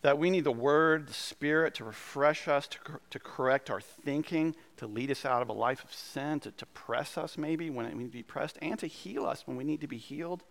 that 0.02 0.18
we 0.18 0.30
need 0.30 0.44
the 0.44 0.52
Word, 0.52 1.08
the 1.08 1.14
Spirit 1.14 1.74
to 1.76 1.84
refresh 1.84 2.48
us, 2.48 2.68
to, 2.68 2.78
to 3.10 3.20
correct 3.20 3.70
our 3.70 3.82
thinking, 3.82 4.56
to 4.78 4.88
lead 4.88 5.10
us 5.10 5.26
out 5.26 5.42
of 5.42 5.50
a 5.50 5.54
life 5.54 5.84
of 5.84 5.94
sin, 5.94 6.40
to, 6.42 6.52
to 6.52 6.66
press 6.68 7.18
us 7.18 7.38
maybe 7.38 7.70
when 7.70 7.88
we 7.88 8.04
need 8.04 8.12
to 8.12 8.18
be 8.18 8.24
pressed, 8.24 8.58
and 8.62 8.78
to 8.80 8.88
heal 8.88 9.26
us 9.26 9.48
when 9.48 9.58
we 9.58 9.64
need 9.64 9.82
to 9.82 9.88
be 9.88 9.98
healed. 9.98 10.44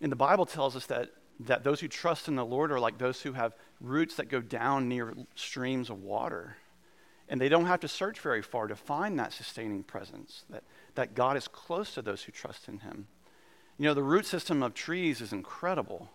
And 0.00 0.10
the 0.10 0.16
Bible 0.16 0.44
tells 0.44 0.76
us 0.76 0.86
that, 0.86 1.10
that 1.40 1.64
those 1.64 1.80
who 1.80 1.88
trust 1.88 2.28
in 2.28 2.34
the 2.34 2.44
Lord 2.44 2.72
are 2.72 2.80
like 2.80 2.98
those 2.98 3.22
who 3.22 3.32
have 3.32 3.54
roots 3.80 4.16
that 4.16 4.28
go 4.28 4.40
down 4.40 4.88
near 4.88 5.14
streams 5.34 5.88
of 5.88 6.02
water. 6.02 6.56
And 7.28 7.40
they 7.40 7.48
don't 7.48 7.66
have 7.66 7.80
to 7.80 7.88
search 7.88 8.20
very 8.20 8.42
far 8.42 8.66
to 8.66 8.76
find 8.76 9.18
that 9.18 9.32
sustaining 9.32 9.82
presence, 9.82 10.44
that, 10.50 10.64
that 10.94 11.14
God 11.14 11.36
is 11.36 11.48
close 11.48 11.94
to 11.94 12.02
those 12.02 12.22
who 12.22 12.32
trust 12.32 12.68
in 12.68 12.80
Him. 12.80 13.06
You 13.78 13.84
know, 13.84 13.94
the 13.94 14.02
root 14.02 14.26
system 14.26 14.62
of 14.62 14.74
trees 14.74 15.20
is 15.20 15.32
incredible. 15.32 16.08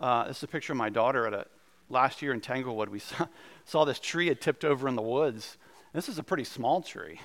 Uh, 0.00 0.28
this 0.28 0.38
is 0.38 0.42
a 0.44 0.48
picture 0.48 0.72
of 0.72 0.76
my 0.76 0.88
daughter 0.88 1.26
at 1.26 1.34
a 1.34 1.46
last 1.90 2.22
year 2.22 2.32
in 2.32 2.40
Tanglewood. 2.40 2.88
We 2.88 2.98
saw, 2.98 3.26
saw 3.64 3.84
this 3.84 3.98
tree 3.98 4.28
had 4.28 4.40
tipped 4.40 4.64
over 4.64 4.88
in 4.88 4.94
the 4.94 5.02
woods. 5.02 5.58
This 5.92 6.08
is 6.08 6.18
a 6.18 6.22
pretty 6.22 6.44
small 6.44 6.82
tree. 6.82 7.20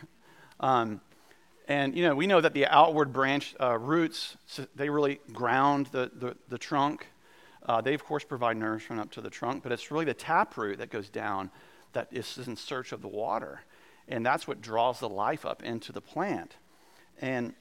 Um, 0.59 1.01
and, 1.67 1.95
you 1.95 2.03
know, 2.03 2.15
we 2.15 2.27
know 2.27 2.41
that 2.41 2.53
the 2.53 2.65
outward 2.67 3.13
branch 3.13 3.55
uh, 3.59 3.77
roots, 3.77 4.35
they 4.75 4.89
really 4.89 5.19
ground 5.31 5.87
the, 5.87 6.11
the, 6.13 6.35
the 6.49 6.57
trunk. 6.57 7.07
Uh, 7.65 7.79
they, 7.79 7.93
of 7.93 8.03
course, 8.03 8.23
provide 8.23 8.57
nourishment 8.57 8.99
up 8.99 9.11
to 9.11 9.21
the 9.21 9.29
trunk, 9.29 9.63
but 9.63 9.71
it's 9.71 9.89
really 9.89 10.05
the 10.05 10.13
taproot 10.13 10.79
that 10.79 10.89
goes 10.89 11.09
down 11.09 11.49
that 11.93 12.07
is 12.11 12.37
in 12.45 12.57
search 12.57 12.91
of 12.91 13.01
the 13.01 13.07
water. 13.07 13.61
And 14.09 14.25
that's 14.25 14.47
what 14.47 14.61
draws 14.61 14.99
the 14.99 15.07
life 15.07 15.45
up 15.45 15.63
into 15.63 15.93
the 15.93 16.01
plant. 16.01 16.57
And 17.21 17.53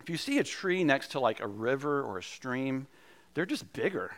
if 0.00 0.10
you 0.10 0.16
see 0.16 0.38
a 0.38 0.44
tree 0.44 0.84
next 0.84 1.12
to 1.12 1.20
like 1.20 1.40
a 1.40 1.46
river 1.46 2.02
or 2.02 2.18
a 2.18 2.22
stream, 2.22 2.86
they're 3.34 3.46
just 3.46 3.72
bigger 3.72 4.12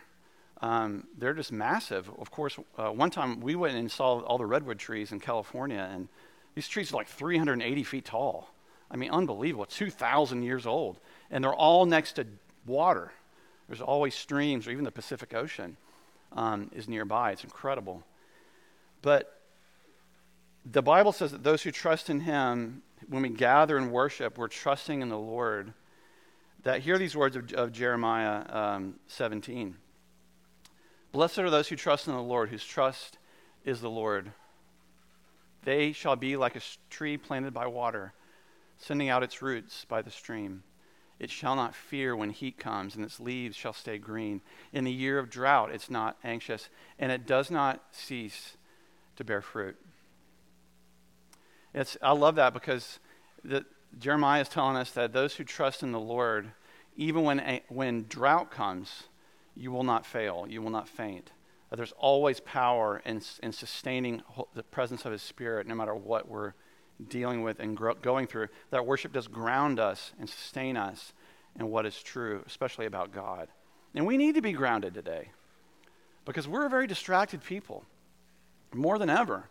um, 0.61 1.07
they're 1.17 1.33
just 1.33 1.51
massive. 1.51 2.09
Of 2.17 2.31
course, 2.31 2.57
uh, 2.77 2.89
one 2.89 3.09
time 3.09 3.41
we 3.41 3.55
went 3.55 3.75
and 3.75 3.91
saw 3.91 4.19
all 4.21 4.37
the 4.37 4.45
redwood 4.45 4.79
trees 4.79 5.11
in 5.11 5.19
California, 5.19 5.87
and 5.91 6.07
these 6.55 6.67
trees 6.67 6.91
are 6.93 6.95
like 6.95 7.07
380 7.07 7.83
feet 7.83 8.05
tall. 8.05 8.49
I 8.89 8.97
mean, 8.97 9.11
unbelievable. 9.11 9.65
2,000 9.65 10.43
years 10.43 10.65
old. 10.65 10.99
And 11.29 11.43
they're 11.43 11.53
all 11.53 11.85
next 11.85 12.13
to 12.13 12.27
water. 12.65 13.11
There's 13.67 13.81
always 13.81 14.15
streams, 14.15 14.67
or 14.67 14.71
even 14.71 14.85
the 14.85 14.91
Pacific 14.91 15.33
Ocean 15.33 15.75
um, 16.31 16.69
is 16.73 16.87
nearby. 16.87 17.31
It's 17.31 17.43
incredible. 17.43 18.03
But 19.01 19.41
the 20.65 20.81
Bible 20.81 21.11
says 21.11 21.31
that 21.31 21.43
those 21.43 21.63
who 21.63 21.71
trust 21.71 22.09
in 22.09 22.21
Him, 22.21 22.83
when 23.09 23.23
we 23.23 23.29
gather 23.29 23.77
and 23.77 23.91
worship, 23.91 24.37
we're 24.37 24.47
trusting 24.47 25.01
in 25.01 25.09
the 25.09 25.17
Lord. 25.17 25.73
That 26.63 26.81
hear 26.81 26.97
these 26.97 27.15
words 27.15 27.35
of, 27.35 27.51
of 27.53 27.71
Jeremiah 27.71 28.43
um, 28.49 28.95
17. 29.07 29.75
Blessed 31.15 31.39
are 31.39 31.49
those 31.49 31.69
who 31.69 31.77
trust 31.77 32.09
in 32.09 32.13
the 32.13 32.21
Lord, 32.21 32.49
whose 32.49 32.65
trust 32.65 33.17
is 33.63 33.79
the 33.79 33.89
Lord. 33.89 34.33
They 35.63 35.93
shall 35.93 36.17
be 36.17 36.35
like 36.35 36.57
a 36.57 36.61
tree 36.89 37.15
planted 37.15 37.53
by 37.53 37.67
water, 37.67 38.11
sending 38.77 39.07
out 39.07 39.23
its 39.23 39.41
roots 39.41 39.85
by 39.85 40.01
the 40.01 40.11
stream. 40.11 40.63
It 41.17 41.29
shall 41.29 41.55
not 41.55 41.73
fear 41.73 42.17
when 42.17 42.31
heat 42.31 42.57
comes, 42.57 42.97
and 42.97 43.05
its 43.05 43.21
leaves 43.21 43.55
shall 43.55 43.71
stay 43.71 43.97
green. 43.97 44.41
In 44.73 44.83
the 44.83 44.91
year 44.91 45.17
of 45.17 45.29
drought, 45.29 45.71
it's 45.71 45.89
not 45.89 46.17
anxious, 46.21 46.67
and 46.99 47.13
it 47.13 47.25
does 47.25 47.49
not 47.49 47.81
cease 47.93 48.57
to 49.15 49.23
bear 49.23 49.41
fruit. 49.41 49.77
It's, 51.73 51.95
I 52.01 52.11
love 52.11 52.35
that 52.35 52.53
because 52.53 52.99
the, 53.41 53.63
Jeremiah 53.97 54.41
is 54.41 54.49
telling 54.49 54.75
us 54.75 54.91
that 54.91 55.13
those 55.13 55.35
who 55.35 55.45
trust 55.45 55.81
in 55.81 55.93
the 55.93 55.97
Lord, 55.97 56.51
even 56.97 57.23
when, 57.23 57.61
when 57.69 58.05
drought 58.09 58.51
comes, 58.51 59.03
you 59.55 59.71
will 59.71 59.83
not 59.83 60.05
fail, 60.05 60.45
you 60.47 60.61
will 60.61 60.71
not 60.71 60.87
faint. 60.87 61.31
There's 61.75 61.93
always 61.93 62.39
power 62.39 63.01
in, 63.05 63.21
in 63.43 63.51
sustaining 63.51 64.21
the 64.53 64.63
presence 64.63 65.05
of 65.05 65.11
His 65.11 65.21
Spirit 65.21 65.67
no 65.67 65.75
matter 65.75 65.93
what 65.93 66.27
we're 66.29 66.53
dealing 67.09 67.41
with 67.41 67.59
and 67.59 67.75
gro- 67.75 67.95
going 67.95 68.27
through. 68.27 68.47
That 68.69 68.85
worship 68.85 69.11
does 69.11 69.27
ground 69.27 69.79
us 69.79 70.13
and 70.19 70.29
sustain 70.29 70.77
us 70.77 71.13
in 71.59 71.67
what 71.69 71.85
is 71.85 72.01
true, 72.01 72.43
especially 72.45 72.85
about 72.85 73.11
God. 73.11 73.49
And 73.93 74.05
we 74.05 74.17
need 74.17 74.35
to 74.35 74.41
be 74.41 74.53
grounded 74.53 74.93
today 74.93 75.31
because 76.25 76.47
we're 76.47 76.65
a 76.65 76.69
very 76.69 76.87
distracted 76.87 77.43
people 77.43 77.85
more 78.73 78.97
than 78.97 79.09
ever. 79.09 79.49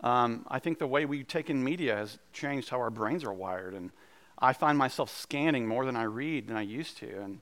Um, 0.00 0.46
I 0.48 0.58
think 0.58 0.78
the 0.78 0.86
way 0.86 1.04
we 1.04 1.22
take 1.24 1.50
in 1.50 1.62
media 1.62 1.96
has 1.96 2.18
changed 2.32 2.68
how 2.68 2.78
our 2.78 2.90
brains 2.90 3.24
are 3.24 3.32
wired. 3.32 3.74
And 3.74 3.90
I 4.38 4.52
find 4.52 4.76
myself 4.76 5.10
scanning 5.10 5.66
more 5.66 5.86
than 5.86 5.96
I 5.96 6.04
read 6.04 6.48
than 6.48 6.56
I 6.56 6.62
used 6.62 6.98
to. 6.98 7.20
And 7.20 7.40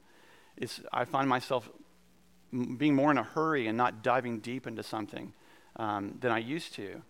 I 0.92 1.04
find 1.04 1.28
myself 1.28 1.70
being 2.52 2.94
more 2.94 3.10
in 3.10 3.18
a 3.18 3.22
hurry 3.22 3.66
and 3.66 3.76
not 3.76 4.02
diving 4.02 4.40
deep 4.40 4.66
into 4.66 4.82
something 4.82 5.32
um, 5.76 6.18
than 6.20 6.30
I 6.30 6.38
used 6.38 6.74
to. 6.74 7.02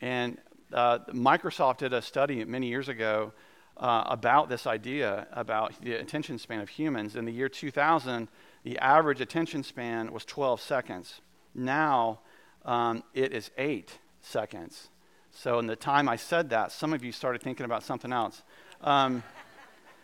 And 0.00 0.38
uh, 0.72 0.98
Microsoft 1.10 1.78
did 1.78 1.92
a 1.92 2.02
study 2.02 2.44
many 2.44 2.68
years 2.68 2.88
ago 2.88 3.32
uh, 3.76 4.04
about 4.06 4.48
this 4.48 4.66
idea 4.66 5.26
about 5.32 5.74
the 5.82 5.94
attention 5.94 6.38
span 6.38 6.60
of 6.60 6.68
humans. 6.68 7.14
In 7.14 7.24
the 7.24 7.32
year 7.32 7.48
2000, 7.48 8.28
the 8.64 8.78
average 8.78 9.20
attention 9.20 9.62
span 9.62 10.12
was 10.12 10.24
12 10.24 10.60
seconds. 10.60 11.20
Now 11.54 12.20
um, 12.64 13.04
it 13.14 13.32
is 13.32 13.50
eight 13.56 13.98
seconds. 14.20 14.88
So, 15.30 15.58
in 15.58 15.66
the 15.66 15.76
time 15.76 16.08
I 16.08 16.16
said 16.16 16.50
that, 16.50 16.72
some 16.72 16.94
of 16.94 17.04
you 17.04 17.12
started 17.12 17.42
thinking 17.42 17.66
about 17.66 17.82
something 17.82 18.10
else. 18.10 18.42
Um, 18.80 19.22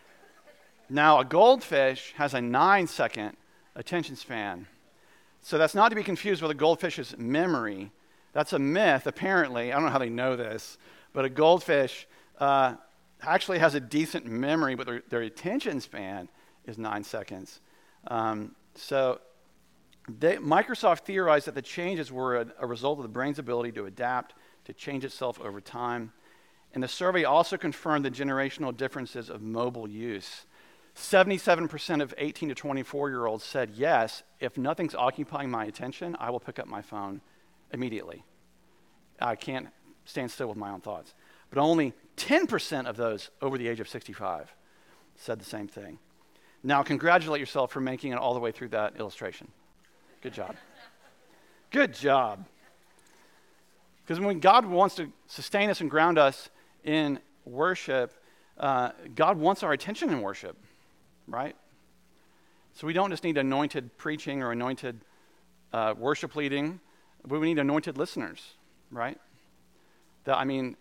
now, 0.89 1.19
a 1.19 1.25
goldfish 1.25 2.13
has 2.17 2.35
a 2.35 2.41
nine 2.41 2.85
second 2.85 3.35
attention 3.75 4.15
span. 4.15 4.67
So, 5.41 5.57
that's 5.57 5.75
not 5.75 5.89
to 5.89 5.95
be 5.95 6.03
confused 6.03 6.41
with 6.41 6.51
a 6.51 6.55
goldfish's 6.55 7.17
memory. 7.17 7.91
That's 8.31 8.53
a 8.53 8.59
myth, 8.59 9.07
apparently. 9.07 9.71
I 9.71 9.75
don't 9.75 9.85
know 9.85 9.91
how 9.91 9.99
they 9.99 10.09
know 10.09 10.35
this, 10.35 10.77
but 11.11 11.25
a 11.25 11.29
goldfish 11.29 12.07
uh, 12.39 12.75
actually 13.21 13.59
has 13.59 13.75
a 13.75 13.79
decent 13.79 14.25
memory, 14.25 14.75
but 14.75 14.87
their, 14.87 15.03
their 15.09 15.21
attention 15.21 15.81
span 15.81 16.29
is 16.65 16.77
nine 16.77 17.03
seconds. 17.03 17.59
Um, 18.07 18.55
so, 18.75 19.19
they, 20.07 20.37
Microsoft 20.37 20.99
theorized 20.99 21.47
that 21.47 21.55
the 21.55 21.61
changes 21.61 22.11
were 22.11 22.37
a, 22.37 22.47
a 22.59 22.67
result 22.67 22.99
of 22.99 23.03
the 23.03 23.09
brain's 23.09 23.39
ability 23.39 23.71
to 23.73 23.85
adapt, 23.85 24.33
to 24.65 24.73
change 24.73 25.05
itself 25.05 25.39
over 25.41 25.61
time. 25.61 26.11
And 26.73 26.83
the 26.83 26.87
survey 26.87 27.23
also 27.23 27.57
confirmed 27.57 28.03
the 28.03 28.11
generational 28.11 28.75
differences 28.75 29.29
of 29.29 29.41
mobile 29.41 29.87
use. 29.87 30.45
77% 30.95 32.01
of 32.01 32.13
18 32.17 32.49
to 32.49 32.55
24 32.55 33.09
year 33.09 33.25
olds 33.25 33.43
said, 33.43 33.71
Yes, 33.75 34.23
if 34.39 34.57
nothing's 34.57 34.95
occupying 34.95 35.49
my 35.49 35.65
attention, 35.65 36.15
I 36.19 36.29
will 36.29 36.39
pick 36.39 36.59
up 36.59 36.67
my 36.67 36.81
phone 36.81 37.21
immediately. 37.71 38.23
I 39.19 39.35
can't 39.35 39.69
stand 40.05 40.31
still 40.31 40.47
with 40.47 40.57
my 40.57 40.69
own 40.69 40.81
thoughts. 40.81 41.13
But 41.49 41.59
only 41.59 41.93
10% 42.17 42.85
of 42.85 42.97
those 42.97 43.29
over 43.41 43.57
the 43.57 43.67
age 43.67 43.79
of 43.79 43.87
65 43.87 44.53
said 45.15 45.39
the 45.39 45.45
same 45.45 45.67
thing. 45.67 45.99
Now, 46.63 46.81
congratulate 46.83 47.39
yourself 47.39 47.71
for 47.71 47.81
making 47.81 48.13
it 48.13 48.17
all 48.17 48.33
the 48.33 48.39
way 48.39 48.51
through 48.51 48.69
that 48.69 48.97
illustration. 48.97 49.49
Good 50.21 50.33
job. 50.33 50.55
Good 51.71 51.93
job. 51.93 52.45
Because 54.05 54.19
when 54.19 54.39
God 54.39 54.65
wants 54.65 54.95
to 54.95 55.11
sustain 55.27 55.69
us 55.69 55.81
and 55.81 55.89
ground 55.89 56.17
us 56.17 56.49
in 56.83 57.19
worship, 57.45 58.13
uh, 58.57 58.91
God 59.15 59.37
wants 59.37 59.63
our 59.63 59.73
attention 59.73 60.09
in 60.09 60.21
worship, 60.21 60.57
right? 61.27 61.55
So 62.73 62.87
we 62.87 62.93
don't 62.93 63.11
just 63.11 63.23
need 63.23 63.37
anointed 63.37 63.97
preaching 63.97 64.41
or 64.41 64.51
anointed 64.51 65.01
uh, 65.71 65.93
worship 65.97 66.35
leading, 66.35 66.79
but 67.25 67.39
we 67.39 67.47
need 67.47 67.59
anointed 67.59 67.97
listeners, 67.97 68.53
right? 68.91 69.19
That, 70.25 70.37
I 70.37 70.43
mean, 70.43 70.75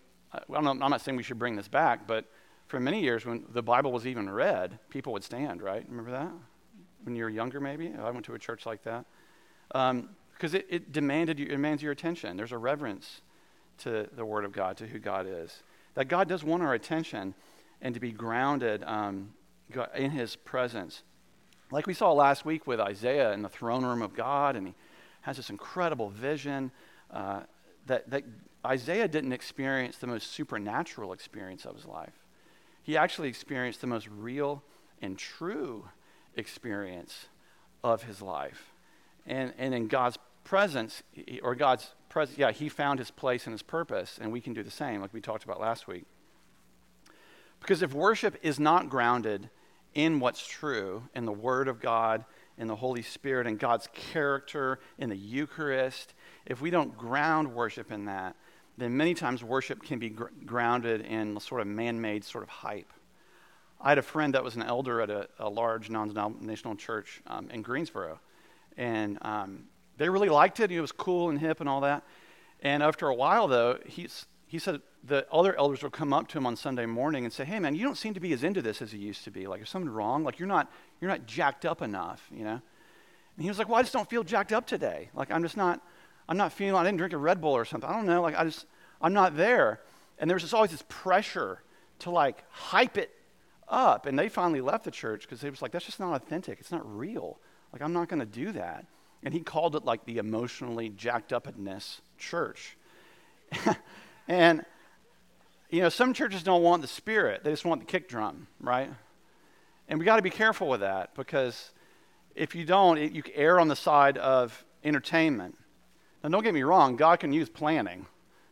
I'm 0.55 0.65
not, 0.65 0.83
I'm 0.83 0.91
not 0.91 1.01
saying 1.01 1.17
we 1.17 1.23
should 1.23 1.39
bring 1.39 1.57
this 1.57 1.69
back, 1.69 2.07
but 2.07 2.27
for 2.67 2.81
many 2.81 3.03
years 3.03 3.27
when 3.27 3.45
the 3.53 3.63
Bible 3.63 3.93
was 3.93 4.07
even 4.07 4.31
read, 4.31 4.79
people 4.89 5.13
would 5.13 5.25
stand, 5.25 5.61
right? 5.61 5.85
Remember 5.89 6.11
that? 6.13 6.31
When 7.03 7.15
you 7.15 7.25
were 7.25 7.31
younger, 7.31 7.61
maybe? 7.61 7.93
I 8.01 8.11
went 8.11 8.25
to 8.27 8.35
a 8.35 8.39
church 8.39 8.65
like 8.65 8.83
that 8.85 9.05
because 9.69 9.91
um, 9.91 10.09
it, 10.41 10.67
it, 10.71 10.93
demanded 10.93 11.39
you, 11.39 11.47
it 11.47 11.51
demands 11.51 11.83
your 11.83 11.93
attention. 11.93 12.37
There's 12.37 12.53
a 12.53 12.59
reverence 12.59 13.21
to 13.79 14.09
the 14.15 14.25
Word 14.25 14.45
of 14.45 14.53
God, 14.53 14.77
to 14.79 14.87
who 14.87 14.99
God 14.99 15.27
is. 15.29 15.63
That 15.95 16.07
God 16.07 16.29
does 16.29 16.45
want 16.45 16.63
our 16.63 16.75
attention 16.75 17.35
and 17.83 17.95
to 17.95 18.01
be 18.01 18.13
grounded 18.13 18.85
um, 18.85 19.35
in 19.95 20.11
His 20.11 20.37
presence. 20.37 21.02
Like 21.71 21.87
we 21.87 21.95
saw 21.95 22.12
last 22.12 22.45
week 22.45 22.67
with 22.67 22.81
Isaiah 22.81 23.33
in 23.33 23.43
the 23.43 23.49
throne 23.49 23.85
room 23.85 24.02
of 24.02 24.14
God, 24.14 24.57
and 24.57 24.67
he 24.69 24.75
has 25.23 25.37
this 25.37 25.49
incredible 25.49 26.11
vision 26.11 26.71
uh, 27.11 27.41
that, 27.87 28.11
that 28.11 28.25
Isaiah 28.67 29.09
didn't 29.09 29.33
experience 29.33 29.97
the 29.97 30.07
most 30.07 30.33
supernatural 30.33 31.12
experience 31.12 31.64
of 31.64 31.76
his 31.76 31.87
life. 31.87 32.26
He 32.83 32.97
actually 32.97 33.29
experienced 33.29 33.81
the 33.81 33.87
most 33.87 34.09
real 34.09 34.62
and 35.00 35.17
true 35.17 35.88
experience 36.37 37.26
of 37.83 38.02
his 38.02 38.21
life 38.21 38.73
and, 39.26 39.52
and 39.59 39.75
in 39.75 39.87
God's 39.87 40.19
presence, 40.45 41.02
or 41.43 41.55
God's 41.55 41.95
presence, 42.09 42.38
yeah, 42.38 42.50
he 42.50 42.69
found 42.69 42.99
his 42.99 43.11
place 43.11 43.47
and 43.47 43.52
his 43.52 43.62
purpose, 43.62 44.19
and 44.21 44.33
we 44.33 44.41
can 44.41 44.52
do 44.52 44.62
the 44.62 44.71
same, 44.71 45.00
like 45.00 45.14
we 45.14 45.21
talked 45.21 45.45
about 45.45 45.61
last 45.61 45.87
week. 45.87 46.05
Because 47.61 47.83
if 47.83 47.95
worship 47.95 48.37
is 48.43 48.59
not 48.59 48.88
grounded 48.88 49.49
in 49.95 50.21
what's 50.21 50.47
true, 50.47 51.03
in 51.15 51.25
the 51.25 51.33
Word 51.33 51.69
of 51.69 51.81
God, 51.81 52.25
in 52.59 52.67
the 52.67 52.77
Holy 52.77 53.03
Spirit, 53.03 53.47
in 53.47 53.57
God's 53.57 53.89
character, 53.93 54.79
in 54.99 55.09
the 55.09 55.17
Eucharist, 55.17 56.15
if 56.47 56.61
we 56.61 56.71
don't 56.71 56.97
ground 56.97 57.55
worship 57.55 57.91
in 57.91 58.07
that, 58.07 58.37
then 58.79 58.97
many 58.97 59.15
times 59.15 59.45
worship 59.45 59.83
can 59.83 59.99
be 59.99 60.11
gr- 60.11 60.27
grounded 60.45 61.03
in 61.03 61.37
a 61.37 61.41
sort 61.41 61.61
of 61.61 61.67
man 61.67 62.01
made 62.01 62.25
sort 62.25 62.45
of 62.45 62.51
hype. 62.51 62.93
I 63.81 63.91
had 63.91 63.99
a 63.99 64.03
friend 64.03 64.35
that 64.35 64.45
was 64.45 64.57
an 64.57 64.63
elder 64.63 65.01
at 65.01 65.11
a, 65.11 65.29
a 65.39 65.49
large 65.49 65.91
non 65.91 66.09
denominational 66.09 66.77
church 66.77 67.21
um, 67.27 67.51
in 67.51 67.63
Greensboro 67.63 68.21
and 68.77 69.19
um, 69.23 69.65
they 69.99 70.09
really 70.09 70.29
liked 70.29 70.61
it. 70.61 70.71
It 70.71 70.81
was 70.81 70.93
cool 70.93 71.31
and 71.31 71.39
hip 71.39 71.61
and 71.61 71.69
all 71.69 71.83
that. 71.83 72.05
And 72.61 72.83
after 72.83 73.09
a 73.09 73.15
while, 73.15 73.49
though, 73.49 73.79
he's, 73.87 74.27
he 74.52 74.59
said 74.59 74.82
the 75.02 75.26
other 75.32 75.56
elders 75.56 75.82
would 75.82 75.92
come 75.92 76.12
up 76.12 76.28
to 76.28 76.37
him 76.37 76.44
on 76.44 76.56
Sunday 76.56 76.85
morning 76.85 77.25
and 77.25 77.32
say, 77.32 77.42
"Hey, 77.42 77.59
man, 77.59 77.75
you 77.75 77.85
don't 77.85 77.97
seem 77.97 78.12
to 78.12 78.21
be 78.21 78.35
as 78.35 78.44
into 78.44 78.61
this 78.61 78.82
as 78.82 78.92
you 78.92 79.00
used 79.00 79.25
to 79.25 79.30
be. 79.30 79.47
Like, 79.47 79.62
is 79.62 79.71
something 79.71 79.90
wrong? 79.90 80.25
Like, 80.25 80.38
you're 80.38 80.47
not 80.47 80.71
you're 81.00 81.11
not 81.11 81.25
jacked 81.25 81.64
up 81.64 81.80
enough, 81.80 82.28
you 82.30 82.44
know?" 82.44 82.61
And 83.37 83.42
he 83.42 83.49
was 83.49 83.59
like, 83.59 83.71
"Well, 83.71 83.78
I 83.78 83.80
just 83.80 83.94
don't 83.94 84.11
feel 84.11 84.23
jacked 84.23 84.52
up 84.52 84.66
today. 84.66 85.09
Like, 85.14 85.30
I'm 85.30 85.42
just 85.42 85.56
not 85.56 85.80
I'm 86.28 86.37
not 86.37 86.52
feeling. 86.52 86.78
I 86.78 86.85
didn't 86.85 86.99
drink 86.99 87.14
a 87.14 87.16
Red 87.16 87.40
Bull 87.40 87.56
or 87.56 87.64
something. 87.64 87.88
I 87.88 87.94
don't 87.94 88.04
know. 88.04 88.21
Like, 88.21 88.38
I 88.38 88.44
just 88.44 88.66
I'm 89.00 89.14
not 89.14 89.38
there." 89.38 89.80
And 90.18 90.28
there 90.28 90.35
was 90.35 90.42
just 90.42 90.52
always 90.52 90.71
this 90.71 90.85
pressure 90.87 91.62
to 92.00 92.11
like 92.11 92.44
hype 92.50 92.99
it 92.99 93.11
up. 93.68 94.04
And 94.04 94.18
they 94.18 94.28
finally 94.28 94.61
left 94.61 94.85
the 94.85 94.90
church 94.90 95.23
because 95.23 95.40
they 95.40 95.49
was 95.49 95.62
like, 95.62 95.73
"That's 95.73 95.87
just 95.87 95.99
not 95.99 96.14
authentic. 96.14 96.61
It's 96.61 96.71
not 96.71 96.85
real." 96.94 97.40
Like, 97.73 97.80
I'm 97.80 97.94
not 97.94 98.11
going 98.11 98.21
to 98.21 98.26
do 98.26 98.52
that. 98.52 98.85
And 99.23 99.32
he 99.32 99.40
called 99.40 99.76
it 99.76 99.85
like 99.87 100.04
the 100.04 100.18
emotionally 100.18 100.90
jacked 100.90 101.32
upness 101.32 102.02
church. 102.18 102.76
and, 104.29 104.64
you 105.71 105.81
know, 105.81 105.88
some 105.88 106.14
churches 106.14 106.43
don't 106.43 106.62
want 106.62 106.83
the 106.83 106.88
spirit, 106.88 107.45
they 107.45 107.50
just 107.50 107.64
want 107.64 107.81
the 107.81 107.87
kick 107.87 108.09
drum, 108.09 108.47
right? 108.61 108.91
And 109.88 109.99
we 109.99 110.05
got 110.05 110.17
to 110.17 110.23
be 110.23 110.31
careful 110.31 110.69
with 110.69 110.81
that 110.81 111.14
because 111.14 111.71
if 112.35 112.55
you 112.55 112.64
don't, 112.64 112.99
it, 112.99 113.12
you 113.12 113.23
err 113.35 113.61
on 113.61 113.69
the 113.69 113.76
side 113.76 114.17
of 114.19 114.64
entertainment. 114.85 115.57
Now, 116.23 116.31
don't 116.31 116.43
get 116.43 116.55
me 116.55 116.62
wrong, 116.62 116.97
God 116.97 117.21
can 117.21 117.33
use 117.33 117.49
planning. 117.49 118.07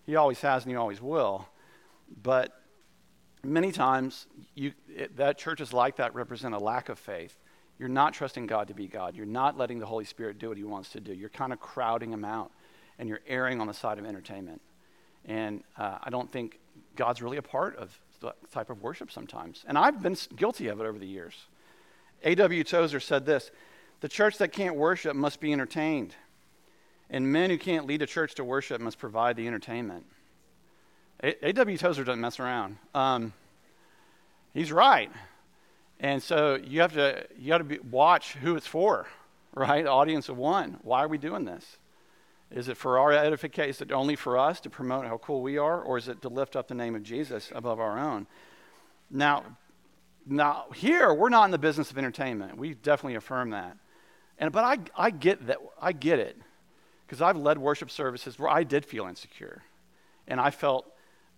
He 0.07 0.17
always 0.17 0.41
has 0.41 0.65
and 0.65 0.73
He 0.73 0.77
always 0.77 1.01
will. 1.01 1.49
But 2.23 2.61
many 3.45 3.71
times, 3.71 4.27
you, 4.55 4.73
it, 4.89 5.17
that 5.17 5.39
churches 5.39 5.73
like 5.73 5.97
that 5.97 6.15
represent 6.15 6.55
a 6.55 6.59
lack 6.59 6.89
of 6.89 6.99
faith 6.99 7.39
you're 7.81 7.89
not 7.89 8.13
trusting 8.13 8.47
God 8.47 8.69
to 8.69 8.75
be 8.75 8.87
God. 8.87 9.17
You're 9.17 9.25
not 9.25 9.57
letting 9.57 9.79
the 9.79 9.87
Holy 9.87 10.05
Spirit 10.05 10.39
do 10.39 10.49
what 10.49 10.59
he 10.59 10.65
wants 10.65 10.91
to 10.91 11.01
do. 11.01 11.15
You're 11.15 11.31
kind 11.31 11.51
of 11.51 11.61
crowding 11.61 12.13
him 12.13 12.27
out, 12.27 12.53
and 12.99 13.09
you're 13.09 13.23
erring 13.27 13.59
on 13.59 13.67
the 13.67 13.73
side 13.73 13.99
of 13.99 14.05
entertainment. 14.05 14.61
And 15.27 15.63
uh, 15.77 15.99
I 16.03 16.11
don't 16.11 16.31
think 16.31 16.59
God's 16.97 17.23
really 17.23 17.37
a 17.37 17.43
part 17.43 17.77
of 17.77 17.99
that 18.23 18.37
type 18.53 18.71
of 18.71 18.83
worship 18.83 19.11
sometimes. 19.11 19.65
And 19.67 19.79
I've 19.79 20.03
been 20.03 20.17
guilty 20.37 20.69
of 20.69 20.81
it 20.81 20.85
over 20.85 20.99
the 20.99 21.07
years. 21.07 21.35
A.W. 22.23 22.65
Tozer 22.65 23.01
said 23.01 23.25
this 23.25 23.51
The 24.01 24.09
church 24.09 24.39
that 24.39 24.53
can't 24.53 24.77
worship 24.77 25.17
must 25.17 25.41
be 25.41 25.53
entertained, 25.53 26.15
and 27.09 27.33
men 27.33 27.51
who 27.51 27.59
can't 27.59 27.87
lead 27.87 28.03
a 28.03 28.07
church 28.07 28.35
to 28.37 28.45
worship 28.45 28.81
must 28.81 28.99
provide 28.99 29.37
the 29.37 29.47
entertainment. 29.47 30.05
A.W. 31.23 31.77
Tozer 31.77 32.05
doesn't 32.05 32.21
mess 32.21 32.41
around. 32.41 32.79
Um, 32.95 33.33
he's 34.55 34.73
right. 34.73 35.11
And 35.99 36.23
so 36.23 36.55
you 36.55 36.81
have 36.81 36.95
to 36.95 37.27
you 37.39 37.49
got 37.49 37.59
to 37.59 37.65
be, 37.65 37.79
watch 37.79 38.33
who 38.35 38.57
it's 38.57 38.67
for, 38.67 39.07
right? 39.55 39.87
Audience 39.87 40.29
of 40.29 40.39
one. 40.39 40.79
Why 40.83 41.05
are 41.05 41.09
we 41.09 41.19
doing 41.19 41.45
this? 41.45 41.77
Is 42.51 42.69
it 42.69 42.77
for 42.77 42.99
our 42.99 43.13
edification? 43.13 43.71
Is 43.71 43.81
it 43.81 43.93
only 43.93 44.17
for 44.17 44.37
us 44.37 44.61
to 44.61 44.71
promote 44.71 45.07
how 45.07 45.19
cool 45.19 45.41
we 45.41 45.57
are, 45.57 45.81
or 45.81 45.99
is 45.99 46.09
it 46.09 46.23
to 46.23 46.29
lift 46.29 46.57
up 46.57 46.69
the 46.69 46.75
name 46.75 46.95
of 46.95 47.03
Jesus 47.03 47.53
above 47.55 47.79
our 47.79 47.99
own? 47.99 48.27
Now, 49.11 49.45
now 50.27 50.67
here 50.75 51.15
we're 51.15 51.29
not 51.29 51.45
in 51.45 51.51
the 51.51 51.59
business 51.59 51.91
of 51.91 51.99
entertainment. 51.99 52.57
We 52.57 52.75
definitely 52.75 53.15
affirm 53.17 53.51
that. 53.51 53.77
And 54.39 54.53
but 54.53 54.65
I 54.65 54.79
I 54.97 55.11
get 55.11 55.47
that 55.47 55.59
I 55.81 55.93
get 55.93 56.19
it 56.19 56.37
because 57.07 57.23
I've 57.23 57.37
led 57.37 57.59
worship 57.59 57.91
services 57.91 58.39
where 58.39 58.49
I 58.49 58.65
did 58.65 58.85
feel 58.85 59.07
insecure, 59.07 59.63
and 60.27 60.41
I 60.41 60.51
felt 60.51 60.87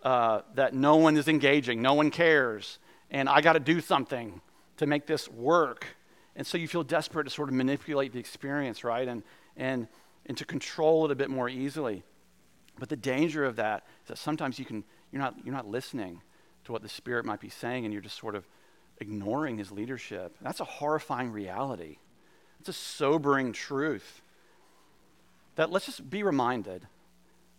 uh, 0.02 0.42
that 0.54 0.74
no 0.74 0.96
one 0.96 1.16
is 1.16 1.28
engaging, 1.28 1.82
no 1.82 1.94
one 1.94 2.10
cares, 2.10 2.78
and 3.10 3.28
I 3.28 3.40
got 3.40 3.52
to 3.54 3.60
do 3.60 3.80
something 3.80 4.40
to 4.78 4.86
make 4.86 5.06
this 5.06 5.28
work. 5.28 5.86
And 6.34 6.46
so 6.46 6.58
you 6.58 6.66
feel 6.66 6.82
desperate 6.82 7.24
to 7.24 7.30
sort 7.30 7.48
of 7.48 7.54
manipulate 7.54 8.12
the 8.12 8.18
experience, 8.18 8.84
right? 8.84 9.06
And, 9.06 9.22
and, 9.56 9.86
and 10.26 10.36
to 10.36 10.44
control 10.44 11.04
it 11.04 11.10
a 11.10 11.14
bit 11.14 11.30
more 11.30 11.48
easily. 11.48 12.02
But 12.78 12.88
the 12.88 12.96
danger 12.96 13.44
of 13.44 13.56
that 13.56 13.84
is 14.02 14.08
that 14.08 14.18
sometimes 14.18 14.58
you 14.58 14.64
can, 14.64 14.84
you're, 15.10 15.20
not, 15.20 15.34
you're 15.44 15.54
not 15.54 15.68
listening 15.68 16.20
to 16.64 16.72
what 16.72 16.82
the 16.82 16.88
Spirit 16.88 17.24
might 17.24 17.40
be 17.40 17.48
saying 17.48 17.84
and 17.84 17.92
you're 17.92 18.02
just 18.02 18.18
sort 18.18 18.34
of 18.34 18.46
ignoring 18.98 19.58
His 19.58 19.70
leadership. 19.70 20.36
That's 20.40 20.60
a 20.60 20.64
horrifying 20.64 21.32
reality. 21.32 21.98
It's 22.60 22.68
a 22.68 22.72
sobering 22.72 23.52
truth. 23.52 24.22
That 25.56 25.70
let's 25.70 25.86
just 25.86 26.08
be 26.08 26.22
reminded 26.22 26.86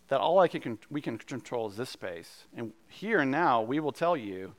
that 0.08 0.20
all 0.20 0.38
I 0.38 0.48
can, 0.48 0.78
we 0.90 1.00
can 1.00 1.18
control 1.18 1.68
is 1.68 1.76
this 1.76 1.90
space. 1.90 2.44
And 2.56 2.72
here 2.88 3.20
and 3.20 3.30
now, 3.30 3.62
we 3.62 3.80
will 3.80 3.92
tell 3.92 4.16
you, 4.16 4.54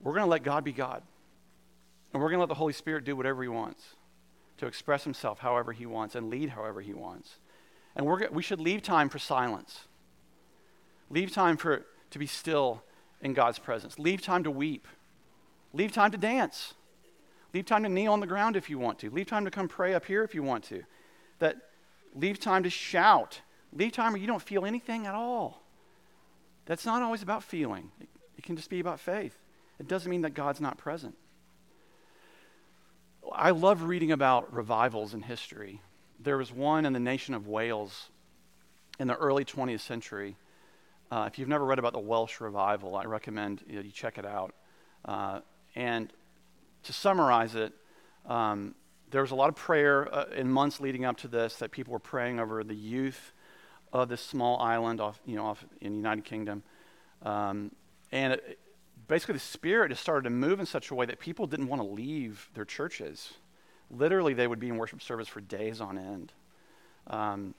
we're 0.00 0.12
going 0.12 0.24
to 0.24 0.30
let 0.30 0.42
God 0.42 0.64
be 0.64 0.72
God. 0.72 1.02
And 2.12 2.22
we're 2.22 2.28
going 2.28 2.38
to 2.38 2.42
let 2.42 2.48
the 2.48 2.54
Holy 2.54 2.72
Spirit 2.72 3.04
do 3.04 3.16
whatever 3.16 3.42
He 3.42 3.48
wants 3.48 3.82
to 4.60 4.66
express 4.66 5.04
Himself 5.04 5.40
however 5.40 5.72
He 5.72 5.86
wants 5.86 6.14
and 6.14 6.30
lead 6.30 6.50
however 6.50 6.80
He 6.80 6.94
wants. 6.94 7.36
And 7.96 8.06
we're, 8.06 8.28
we 8.30 8.42
should 8.42 8.60
leave 8.60 8.82
time 8.82 9.08
for 9.08 9.18
silence. 9.18 9.80
Leave 11.10 11.32
time 11.32 11.56
for, 11.56 11.84
to 12.10 12.18
be 12.18 12.26
still 12.26 12.82
in 13.20 13.34
God's 13.34 13.58
presence. 13.58 13.98
Leave 13.98 14.22
time 14.22 14.44
to 14.44 14.50
weep. 14.50 14.86
Leave 15.72 15.92
time 15.92 16.10
to 16.12 16.18
dance. 16.18 16.74
Leave 17.52 17.66
time 17.66 17.82
to 17.82 17.88
kneel 17.88 18.12
on 18.12 18.20
the 18.20 18.26
ground 18.26 18.56
if 18.56 18.70
you 18.70 18.78
want 18.78 18.98
to. 19.00 19.10
Leave 19.10 19.26
time 19.26 19.44
to 19.44 19.50
come 19.50 19.66
pray 19.66 19.94
up 19.94 20.04
here 20.04 20.22
if 20.22 20.34
you 20.34 20.42
want 20.42 20.64
to. 20.64 20.82
That 21.40 21.56
leave 22.14 22.38
time 22.38 22.62
to 22.62 22.70
shout. 22.70 23.40
Leave 23.72 23.92
time 23.92 24.12
where 24.12 24.20
you 24.20 24.26
don't 24.26 24.42
feel 24.42 24.64
anything 24.64 25.06
at 25.06 25.14
all. 25.14 25.62
That's 26.66 26.86
not 26.86 27.02
always 27.02 27.22
about 27.22 27.42
feeling. 27.42 27.90
It, 28.00 28.08
it 28.38 28.44
can 28.44 28.56
just 28.56 28.70
be 28.70 28.80
about 28.80 29.00
faith. 29.00 29.36
It 29.78 29.88
doesn't 29.88 30.10
mean 30.10 30.22
that 30.22 30.34
God's 30.34 30.60
not 30.60 30.78
present. 30.78 31.16
I 33.32 33.50
love 33.50 33.82
reading 33.82 34.12
about 34.12 34.52
revivals 34.52 35.14
in 35.14 35.22
history. 35.22 35.80
There 36.18 36.36
was 36.36 36.52
one 36.52 36.84
in 36.84 36.92
the 36.92 37.00
nation 37.00 37.34
of 37.34 37.46
Wales 37.46 38.10
in 38.98 39.08
the 39.08 39.16
early 39.16 39.44
20th 39.44 39.80
century. 39.80 40.36
Uh, 41.10 41.24
if 41.26 41.38
you've 41.38 41.48
never 41.48 41.64
read 41.64 41.78
about 41.78 41.92
the 41.92 41.98
Welsh 41.98 42.40
revival, 42.40 42.96
I 42.96 43.04
recommend 43.04 43.62
you, 43.66 43.76
know, 43.76 43.80
you 43.82 43.90
check 43.90 44.18
it 44.18 44.26
out. 44.26 44.54
Uh, 45.04 45.40
and 45.74 46.12
to 46.84 46.92
summarize 46.92 47.54
it, 47.54 47.72
um, 48.26 48.74
there 49.10 49.22
was 49.22 49.30
a 49.30 49.34
lot 49.34 49.48
of 49.48 49.56
prayer 49.56 50.12
uh, 50.14 50.26
in 50.36 50.50
months 50.50 50.80
leading 50.80 51.04
up 51.04 51.16
to 51.18 51.28
this 51.28 51.56
that 51.56 51.70
people 51.70 51.92
were 51.92 51.98
praying 51.98 52.38
over 52.38 52.62
the 52.62 52.74
youth 52.74 53.32
of 53.92 54.08
this 54.08 54.20
small 54.20 54.60
island 54.60 55.00
off, 55.00 55.20
you 55.26 55.36
know, 55.36 55.46
off 55.46 55.64
in 55.80 55.90
the 55.92 55.96
United 55.96 56.24
Kingdom. 56.24 56.62
Um, 57.22 57.72
and 58.12 58.34
it, 58.34 58.58
basically 59.10 59.34
the 59.34 59.40
Spirit 59.40 59.90
has 59.90 59.98
started 59.98 60.22
to 60.22 60.30
move 60.30 60.60
in 60.60 60.66
such 60.66 60.90
a 60.90 60.94
way 60.94 61.04
that 61.04 61.18
people 61.18 61.46
didn't 61.48 61.66
want 61.66 61.82
to 61.82 61.88
leave 61.88 62.48
their 62.54 62.64
churches. 62.64 63.34
Literally, 63.90 64.34
they 64.34 64.46
would 64.46 64.60
be 64.60 64.68
in 64.68 64.76
worship 64.76 65.02
service 65.02 65.26
for 65.26 65.40
days 65.40 65.80
on 65.80 65.98
end. 65.98 66.32
Um, 67.08 67.54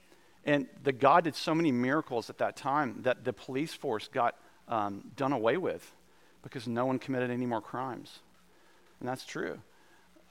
and 0.45 0.67
the 0.81 0.93
God 0.93 1.25
did 1.25 1.35
so 1.35 1.53
many 1.53 1.71
miracles 1.71 2.29
at 2.29 2.37
that 2.37 2.55
time 2.55 3.01
that 3.01 3.25
the 3.25 3.33
police 3.33 3.73
force 3.73 4.07
got 4.07 4.35
um, 4.69 5.11
done 5.17 5.33
away 5.33 5.57
with 5.57 5.93
because 6.41 6.67
no 6.67 6.85
one 6.85 6.97
committed 6.97 7.29
any 7.29 7.45
more 7.45 7.61
crimes. 7.61 8.19
And 9.01 9.09
that's 9.09 9.25
true. 9.25 9.59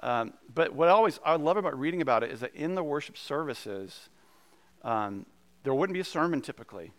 Um, 0.03 0.33
but 0.55 0.73
what 0.73 0.89
I 0.89 0.93
always 0.93 1.21
I 1.23 1.37
love 1.37 1.59
about 1.59 1.79
reading 1.79 2.01
about 2.01 2.25
it 2.25 2.31
is 2.31 2.41
that 2.41 2.55
in 2.55 2.75
the 2.75 2.83
worship 2.83 3.19
services, 3.19 4.09
um, 4.83 5.27
there 5.65 5.75
wouldn't 5.75 5.93
be 5.93 6.01
a 6.01 6.05
sermon 6.05 6.41
typically 6.41 6.93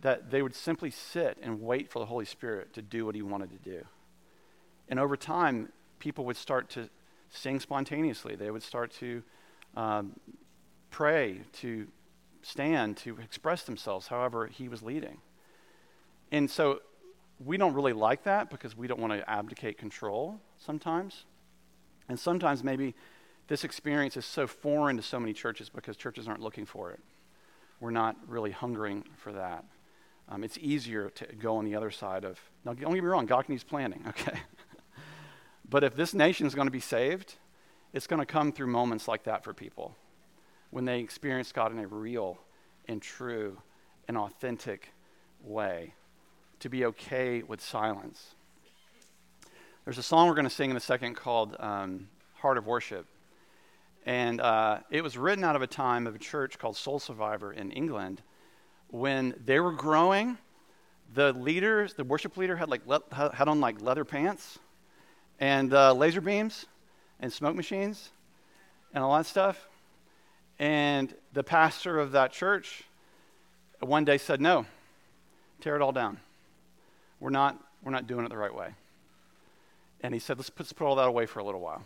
that 0.00 0.30
they 0.30 0.42
would 0.42 0.54
simply 0.54 0.90
sit 0.90 1.38
and 1.42 1.60
wait 1.60 1.90
for 1.90 1.98
the 1.98 2.06
Holy 2.06 2.24
Spirit 2.24 2.72
to 2.74 2.82
do 2.82 3.04
what 3.06 3.14
he 3.14 3.22
wanted 3.22 3.50
to 3.50 3.70
do. 3.70 3.84
And 4.88 4.98
over 4.98 5.16
time, 5.16 5.70
people 5.98 6.24
would 6.24 6.36
start 6.36 6.70
to 6.70 6.88
sing 7.30 7.60
spontaneously. 7.60 8.34
They 8.34 8.50
would 8.50 8.62
start 8.62 8.90
to 8.94 9.22
um, 9.76 10.18
pray, 10.90 11.40
to 11.60 11.86
stand, 12.42 12.96
to 12.98 13.18
express 13.18 13.62
themselves 13.62 14.08
however 14.08 14.46
he 14.46 14.68
was 14.68 14.82
leading. 14.82 15.18
And 16.30 16.50
so 16.50 16.80
we 17.44 17.56
don't 17.56 17.74
really 17.74 17.92
like 17.92 18.24
that 18.24 18.50
because 18.50 18.76
we 18.76 18.86
don't 18.86 19.00
want 19.00 19.12
to 19.12 19.28
abdicate 19.28 19.78
control 19.78 20.40
sometimes. 20.58 21.24
And 22.08 22.18
sometimes 22.18 22.62
maybe 22.62 22.94
this 23.48 23.64
experience 23.64 24.16
is 24.16 24.24
so 24.24 24.46
foreign 24.46 24.96
to 24.96 25.02
so 25.02 25.18
many 25.18 25.32
churches 25.32 25.68
because 25.68 25.96
churches 25.96 26.28
aren't 26.28 26.40
looking 26.40 26.66
for 26.66 26.90
it. 26.90 27.00
We're 27.80 27.90
not 27.90 28.16
really 28.28 28.50
hungering 28.50 29.04
for 29.16 29.32
that. 29.32 29.64
Um, 30.28 30.44
it's 30.44 30.58
easier 30.58 31.10
to 31.10 31.26
go 31.36 31.56
on 31.56 31.64
the 31.64 31.74
other 31.74 31.90
side 31.90 32.24
of. 32.24 32.40
Now, 32.64 32.74
don't 32.74 32.94
get 32.94 33.02
me 33.02 33.08
wrong, 33.08 33.26
God 33.26 33.48
needs 33.48 33.64
planning, 33.64 34.04
okay? 34.08 34.38
but 35.68 35.84
if 35.84 35.94
this 35.94 36.14
nation 36.14 36.46
is 36.46 36.54
going 36.54 36.66
to 36.66 36.72
be 36.72 36.80
saved, 36.80 37.34
it's 37.92 38.06
going 38.06 38.20
to 38.20 38.26
come 38.26 38.52
through 38.52 38.68
moments 38.68 39.08
like 39.08 39.24
that 39.24 39.44
for 39.44 39.52
people 39.52 39.96
when 40.70 40.86
they 40.86 41.00
experience 41.00 41.52
God 41.52 41.70
in 41.70 41.78
a 41.78 41.86
real 41.86 42.38
and 42.88 43.02
true 43.02 43.58
and 44.08 44.16
authentic 44.16 44.88
way. 45.42 45.94
To 46.60 46.68
be 46.68 46.84
okay 46.86 47.42
with 47.42 47.60
silence. 47.60 48.36
There's 49.84 49.98
a 49.98 50.02
song 50.02 50.28
we're 50.28 50.34
going 50.34 50.44
to 50.44 50.50
sing 50.50 50.70
in 50.70 50.76
a 50.76 50.80
second 50.80 51.16
called 51.16 51.56
um, 51.58 52.08
Heart 52.34 52.56
of 52.56 52.66
Worship. 52.66 53.04
And 54.06 54.40
uh, 54.40 54.78
it 54.90 55.02
was 55.02 55.18
written 55.18 55.42
out 55.42 55.56
of 55.56 55.62
a 55.62 55.66
time 55.66 56.06
of 56.06 56.14
a 56.14 56.18
church 56.18 56.58
called 56.58 56.76
Soul 56.76 57.00
Survivor 57.00 57.52
in 57.52 57.72
England 57.72 58.22
when 58.92 59.34
they 59.46 59.58
were 59.58 59.72
growing, 59.72 60.36
the 61.14 61.32
leaders, 61.32 61.94
the 61.94 62.04
worship 62.04 62.36
leader 62.36 62.56
had 62.56 62.68
like 62.68 62.86
le- 62.86 63.02
had 63.10 63.48
on 63.48 63.58
like 63.58 63.80
leather 63.80 64.04
pants 64.04 64.58
and 65.40 65.72
uh, 65.74 65.92
laser 65.94 66.20
beams 66.20 66.66
and 67.18 67.32
smoke 67.32 67.56
machines 67.56 68.10
and 68.94 69.02
all 69.02 69.16
that 69.16 69.26
stuff. 69.26 69.66
And 70.58 71.12
the 71.32 71.42
pastor 71.42 71.98
of 71.98 72.12
that 72.12 72.32
church 72.32 72.84
one 73.80 74.04
day 74.04 74.18
said, 74.18 74.40
"No, 74.40 74.66
tear 75.60 75.74
it 75.74 75.82
all 75.82 75.92
down. 75.92 76.20
We're 77.18 77.30
not 77.30 77.58
we're 77.82 77.92
not 77.92 78.06
doing 78.06 78.26
it 78.26 78.28
the 78.28 78.36
right 78.36 78.54
way." 78.54 78.74
And 80.02 80.12
he 80.12 80.20
said, 80.20 80.36
"Let's 80.36 80.50
put, 80.50 80.60
let's 80.66 80.72
put 80.74 80.86
all 80.86 80.96
that 80.96 81.08
away 81.08 81.24
for 81.24 81.40
a 81.40 81.44
little 81.44 81.62
while 81.62 81.82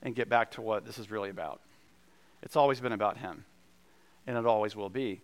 and 0.00 0.14
get 0.14 0.28
back 0.28 0.52
to 0.52 0.62
what 0.62 0.86
this 0.86 0.96
is 0.96 1.10
really 1.10 1.30
about. 1.30 1.60
It's 2.40 2.54
always 2.54 2.80
been 2.80 2.92
about 2.92 3.16
him, 3.16 3.44
and 4.28 4.38
it 4.38 4.46
always 4.46 4.76
will 4.76 4.90
be." 4.90 5.22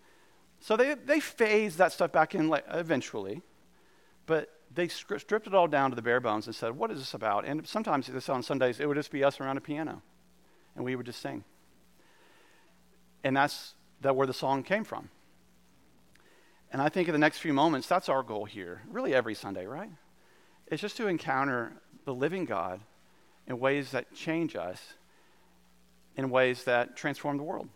So 0.66 0.76
they, 0.76 0.94
they 0.94 1.20
phased 1.20 1.78
that 1.78 1.92
stuff 1.92 2.10
back 2.10 2.34
in 2.34 2.48
like, 2.48 2.64
eventually, 2.68 3.40
but 4.26 4.50
they 4.74 4.88
stripped 4.88 5.46
it 5.46 5.54
all 5.54 5.68
down 5.68 5.90
to 5.90 5.94
the 5.94 6.02
bare 6.02 6.18
bones 6.18 6.46
and 6.46 6.56
said, 6.56 6.76
What 6.76 6.90
is 6.90 6.98
this 6.98 7.14
about? 7.14 7.44
And 7.44 7.64
sometimes 7.68 8.08
this 8.08 8.28
on 8.28 8.42
Sundays, 8.42 8.80
it 8.80 8.86
would 8.86 8.96
just 8.96 9.12
be 9.12 9.22
us 9.22 9.38
around 9.38 9.58
a 9.58 9.60
piano, 9.60 10.02
and 10.74 10.84
we 10.84 10.96
would 10.96 11.06
just 11.06 11.22
sing. 11.22 11.44
And 13.22 13.36
that's 13.36 13.74
that 14.00 14.16
where 14.16 14.26
the 14.26 14.32
song 14.32 14.64
came 14.64 14.82
from. 14.82 15.08
And 16.72 16.82
I 16.82 16.88
think 16.88 17.06
in 17.06 17.12
the 17.12 17.18
next 17.20 17.38
few 17.38 17.52
moments, 17.52 17.86
that's 17.86 18.08
our 18.08 18.24
goal 18.24 18.44
here, 18.44 18.82
really 18.90 19.14
every 19.14 19.36
Sunday, 19.36 19.66
right? 19.66 19.92
It's 20.66 20.82
just 20.82 20.96
to 20.96 21.06
encounter 21.06 21.74
the 22.06 22.12
living 22.12 22.44
God 22.44 22.80
in 23.46 23.60
ways 23.60 23.92
that 23.92 24.12
change 24.12 24.56
us, 24.56 24.94
in 26.16 26.28
ways 26.28 26.64
that 26.64 26.96
transform 26.96 27.36
the 27.36 27.44
world. 27.44 27.68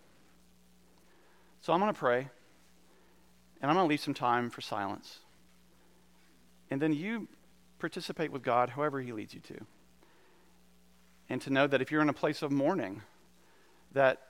So 1.60 1.72
I'm 1.72 1.78
going 1.78 1.94
to 1.94 1.96
pray. 1.96 2.30
And 3.60 3.70
I'm 3.70 3.76
going 3.76 3.86
to 3.86 3.90
leave 3.90 4.00
some 4.00 4.14
time 4.14 4.50
for 4.50 4.60
silence. 4.60 5.18
And 6.70 6.80
then 6.80 6.92
you 6.92 7.28
participate 7.78 8.32
with 8.32 8.42
God 8.42 8.70
however 8.70 9.00
He 9.00 9.12
leads 9.12 9.34
you 9.34 9.40
to. 9.40 9.66
And 11.28 11.40
to 11.42 11.50
know 11.50 11.66
that 11.66 11.82
if 11.82 11.90
you're 11.90 12.02
in 12.02 12.08
a 12.08 12.14
place 12.14 12.42
of 12.42 12.50
mourning, 12.50 13.02
that 13.92 14.20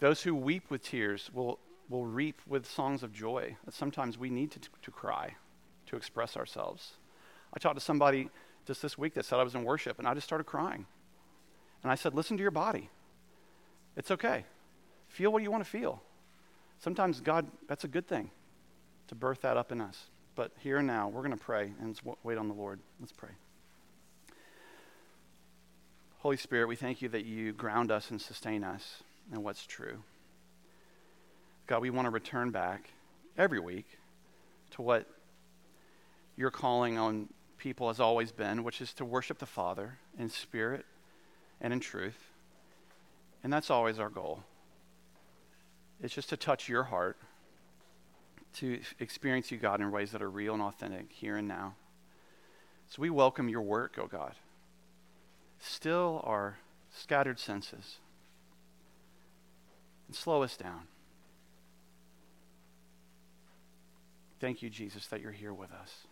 those 0.00 0.22
who 0.22 0.34
weep 0.34 0.70
with 0.70 0.82
tears 0.82 1.30
will, 1.32 1.58
will 1.88 2.06
reap 2.06 2.40
with 2.46 2.66
songs 2.66 3.02
of 3.02 3.12
joy. 3.12 3.56
That 3.64 3.74
sometimes 3.74 4.16
we 4.16 4.30
need 4.30 4.52
to, 4.52 4.60
to 4.82 4.90
cry 4.90 5.34
to 5.86 5.96
express 5.96 6.36
ourselves. 6.36 6.92
I 7.52 7.58
talked 7.58 7.76
to 7.76 7.84
somebody 7.84 8.30
just 8.66 8.82
this 8.82 8.96
week 8.96 9.14
that 9.14 9.24
said 9.24 9.38
I 9.38 9.42
was 9.42 9.54
in 9.54 9.64
worship, 9.64 9.98
and 9.98 10.06
I 10.06 10.14
just 10.14 10.26
started 10.26 10.44
crying. 10.44 10.86
And 11.82 11.90
I 11.90 11.94
said, 11.94 12.14
Listen 12.14 12.36
to 12.36 12.42
your 12.42 12.50
body. 12.50 12.90
It's 13.96 14.10
okay. 14.10 14.44
Feel 15.08 15.32
what 15.32 15.42
you 15.42 15.50
want 15.50 15.64
to 15.64 15.70
feel. 15.70 16.02
Sometimes, 16.78 17.20
God, 17.20 17.46
that's 17.66 17.84
a 17.84 17.88
good 17.88 18.06
thing 18.06 18.30
to 19.08 19.14
birth 19.14 19.42
that 19.42 19.56
up 19.56 19.72
in 19.72 19.80
us. 19.80 20.04
But 20.34 20.52
here 20.60 20.78
and 20.78 20.86
now, 20.86 21.08
we're 21.08 21.22
going 21.22 21.36
to 21.36 21.44
pray 21.44 21.72
and 21.80 21.98
wait 22.22 22.38
on 22.38 22.48
the 22.48 22.54
Lord. 22.54 22.80
Let's 23.00 23.12
pray. 23.12 23.30
Holy 26.18 26.36
Spirit, 26.36 26.68
we 26.68 26.76
thank 26.76 27.02
you 27.02 27.08
that 27.10 27.24
you 27.24 27.52
ground 27.52 27.90
us 27.90 28.10
and 28.10 28.20
sustain 28.20 28.64
us 28.64 29.02
in 29.32 29.42
what's 29.42 29.66
true. 29.66 30.02
God, 31.66 31.82
we 31.82 31.90
want 31.90 32.06
to 32.06 32.10
return 32.10 32.50
back 32.50 32.90
every 33.36 33.60
week 33.60 33.86
to 34.72 34.82
what 34.82 35.06
your 36.36 36.50
calling 36.50 36.98
on 36.98 37.28
people 37.58 37.88
has 37.88 38.00
always 38.00 38.32
been, 38.32 38.64
which 38.64 38.80
is 38.80 38.92
to 38.94 39.04
worship 39.04 39.38
the 39.38 39.46
Father 39.46 39.98
in 40.18 40.30
spirit 40.30 40.86
and 41.60 41.72
in 41.72 41.80
truth. 41.80 42.30
And 43.42 43.52
that's 43.52 43.70
always 43.70 43.98
our 43.98 44.08
goal. 44.08 44.44
It's 46.00 46.14
just 46.14 46.28
to 46.30 46.36
touch 46.36 46.68
your 46.68 46.84
heart, 46.84 47.16
to 48.54 48.80
experience 48.98 49.50
you, 49.50 49.58
God, 49.58 49.80
in 49.80 49.90
ways 49.90 50.12
that 50.12 50.22
are 50.22 50.30
real 50.30 50.54
and 50.54 50.62
authentic 50.62 51.12
here 51.12 51.36
and 51.36 51.46
now. 51.46 51.74
So 52.88 53.02
we 53.02 53.10
welcome 53.10 53.48
your 53.48 53.62
work, 53.62 53.98
oh 54.00 54.06
God. 54.06 54.34
Still 55.60 56.22
our 56.24 56.58
scattered 56.90 57.38
senses 57.38 57.96
and 60.06 60.16
slow 60.16 60.42
us 60.42 60.56
down. 60.56 60.82
Thank 64.40 64.62
you, 64.62 64.70
Jesus, 64.70 65.06
that 65.08 65.20
you're 65.20 65.32
here 65.32 65.52
with 65.52 65.72
us. 65.72 66.06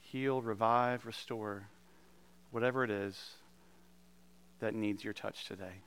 Heal, 0.00 0.42
revive, 0.42 1.06
restore, 1.06 1.68
whatever 2.50 2.84
it 2.84 2.90
is 2.90 3.18
that 4.60 4.74
needs 4.74 5.02
your 5.02 5.14
touch 5.14 5.46
today. 5.46 5.82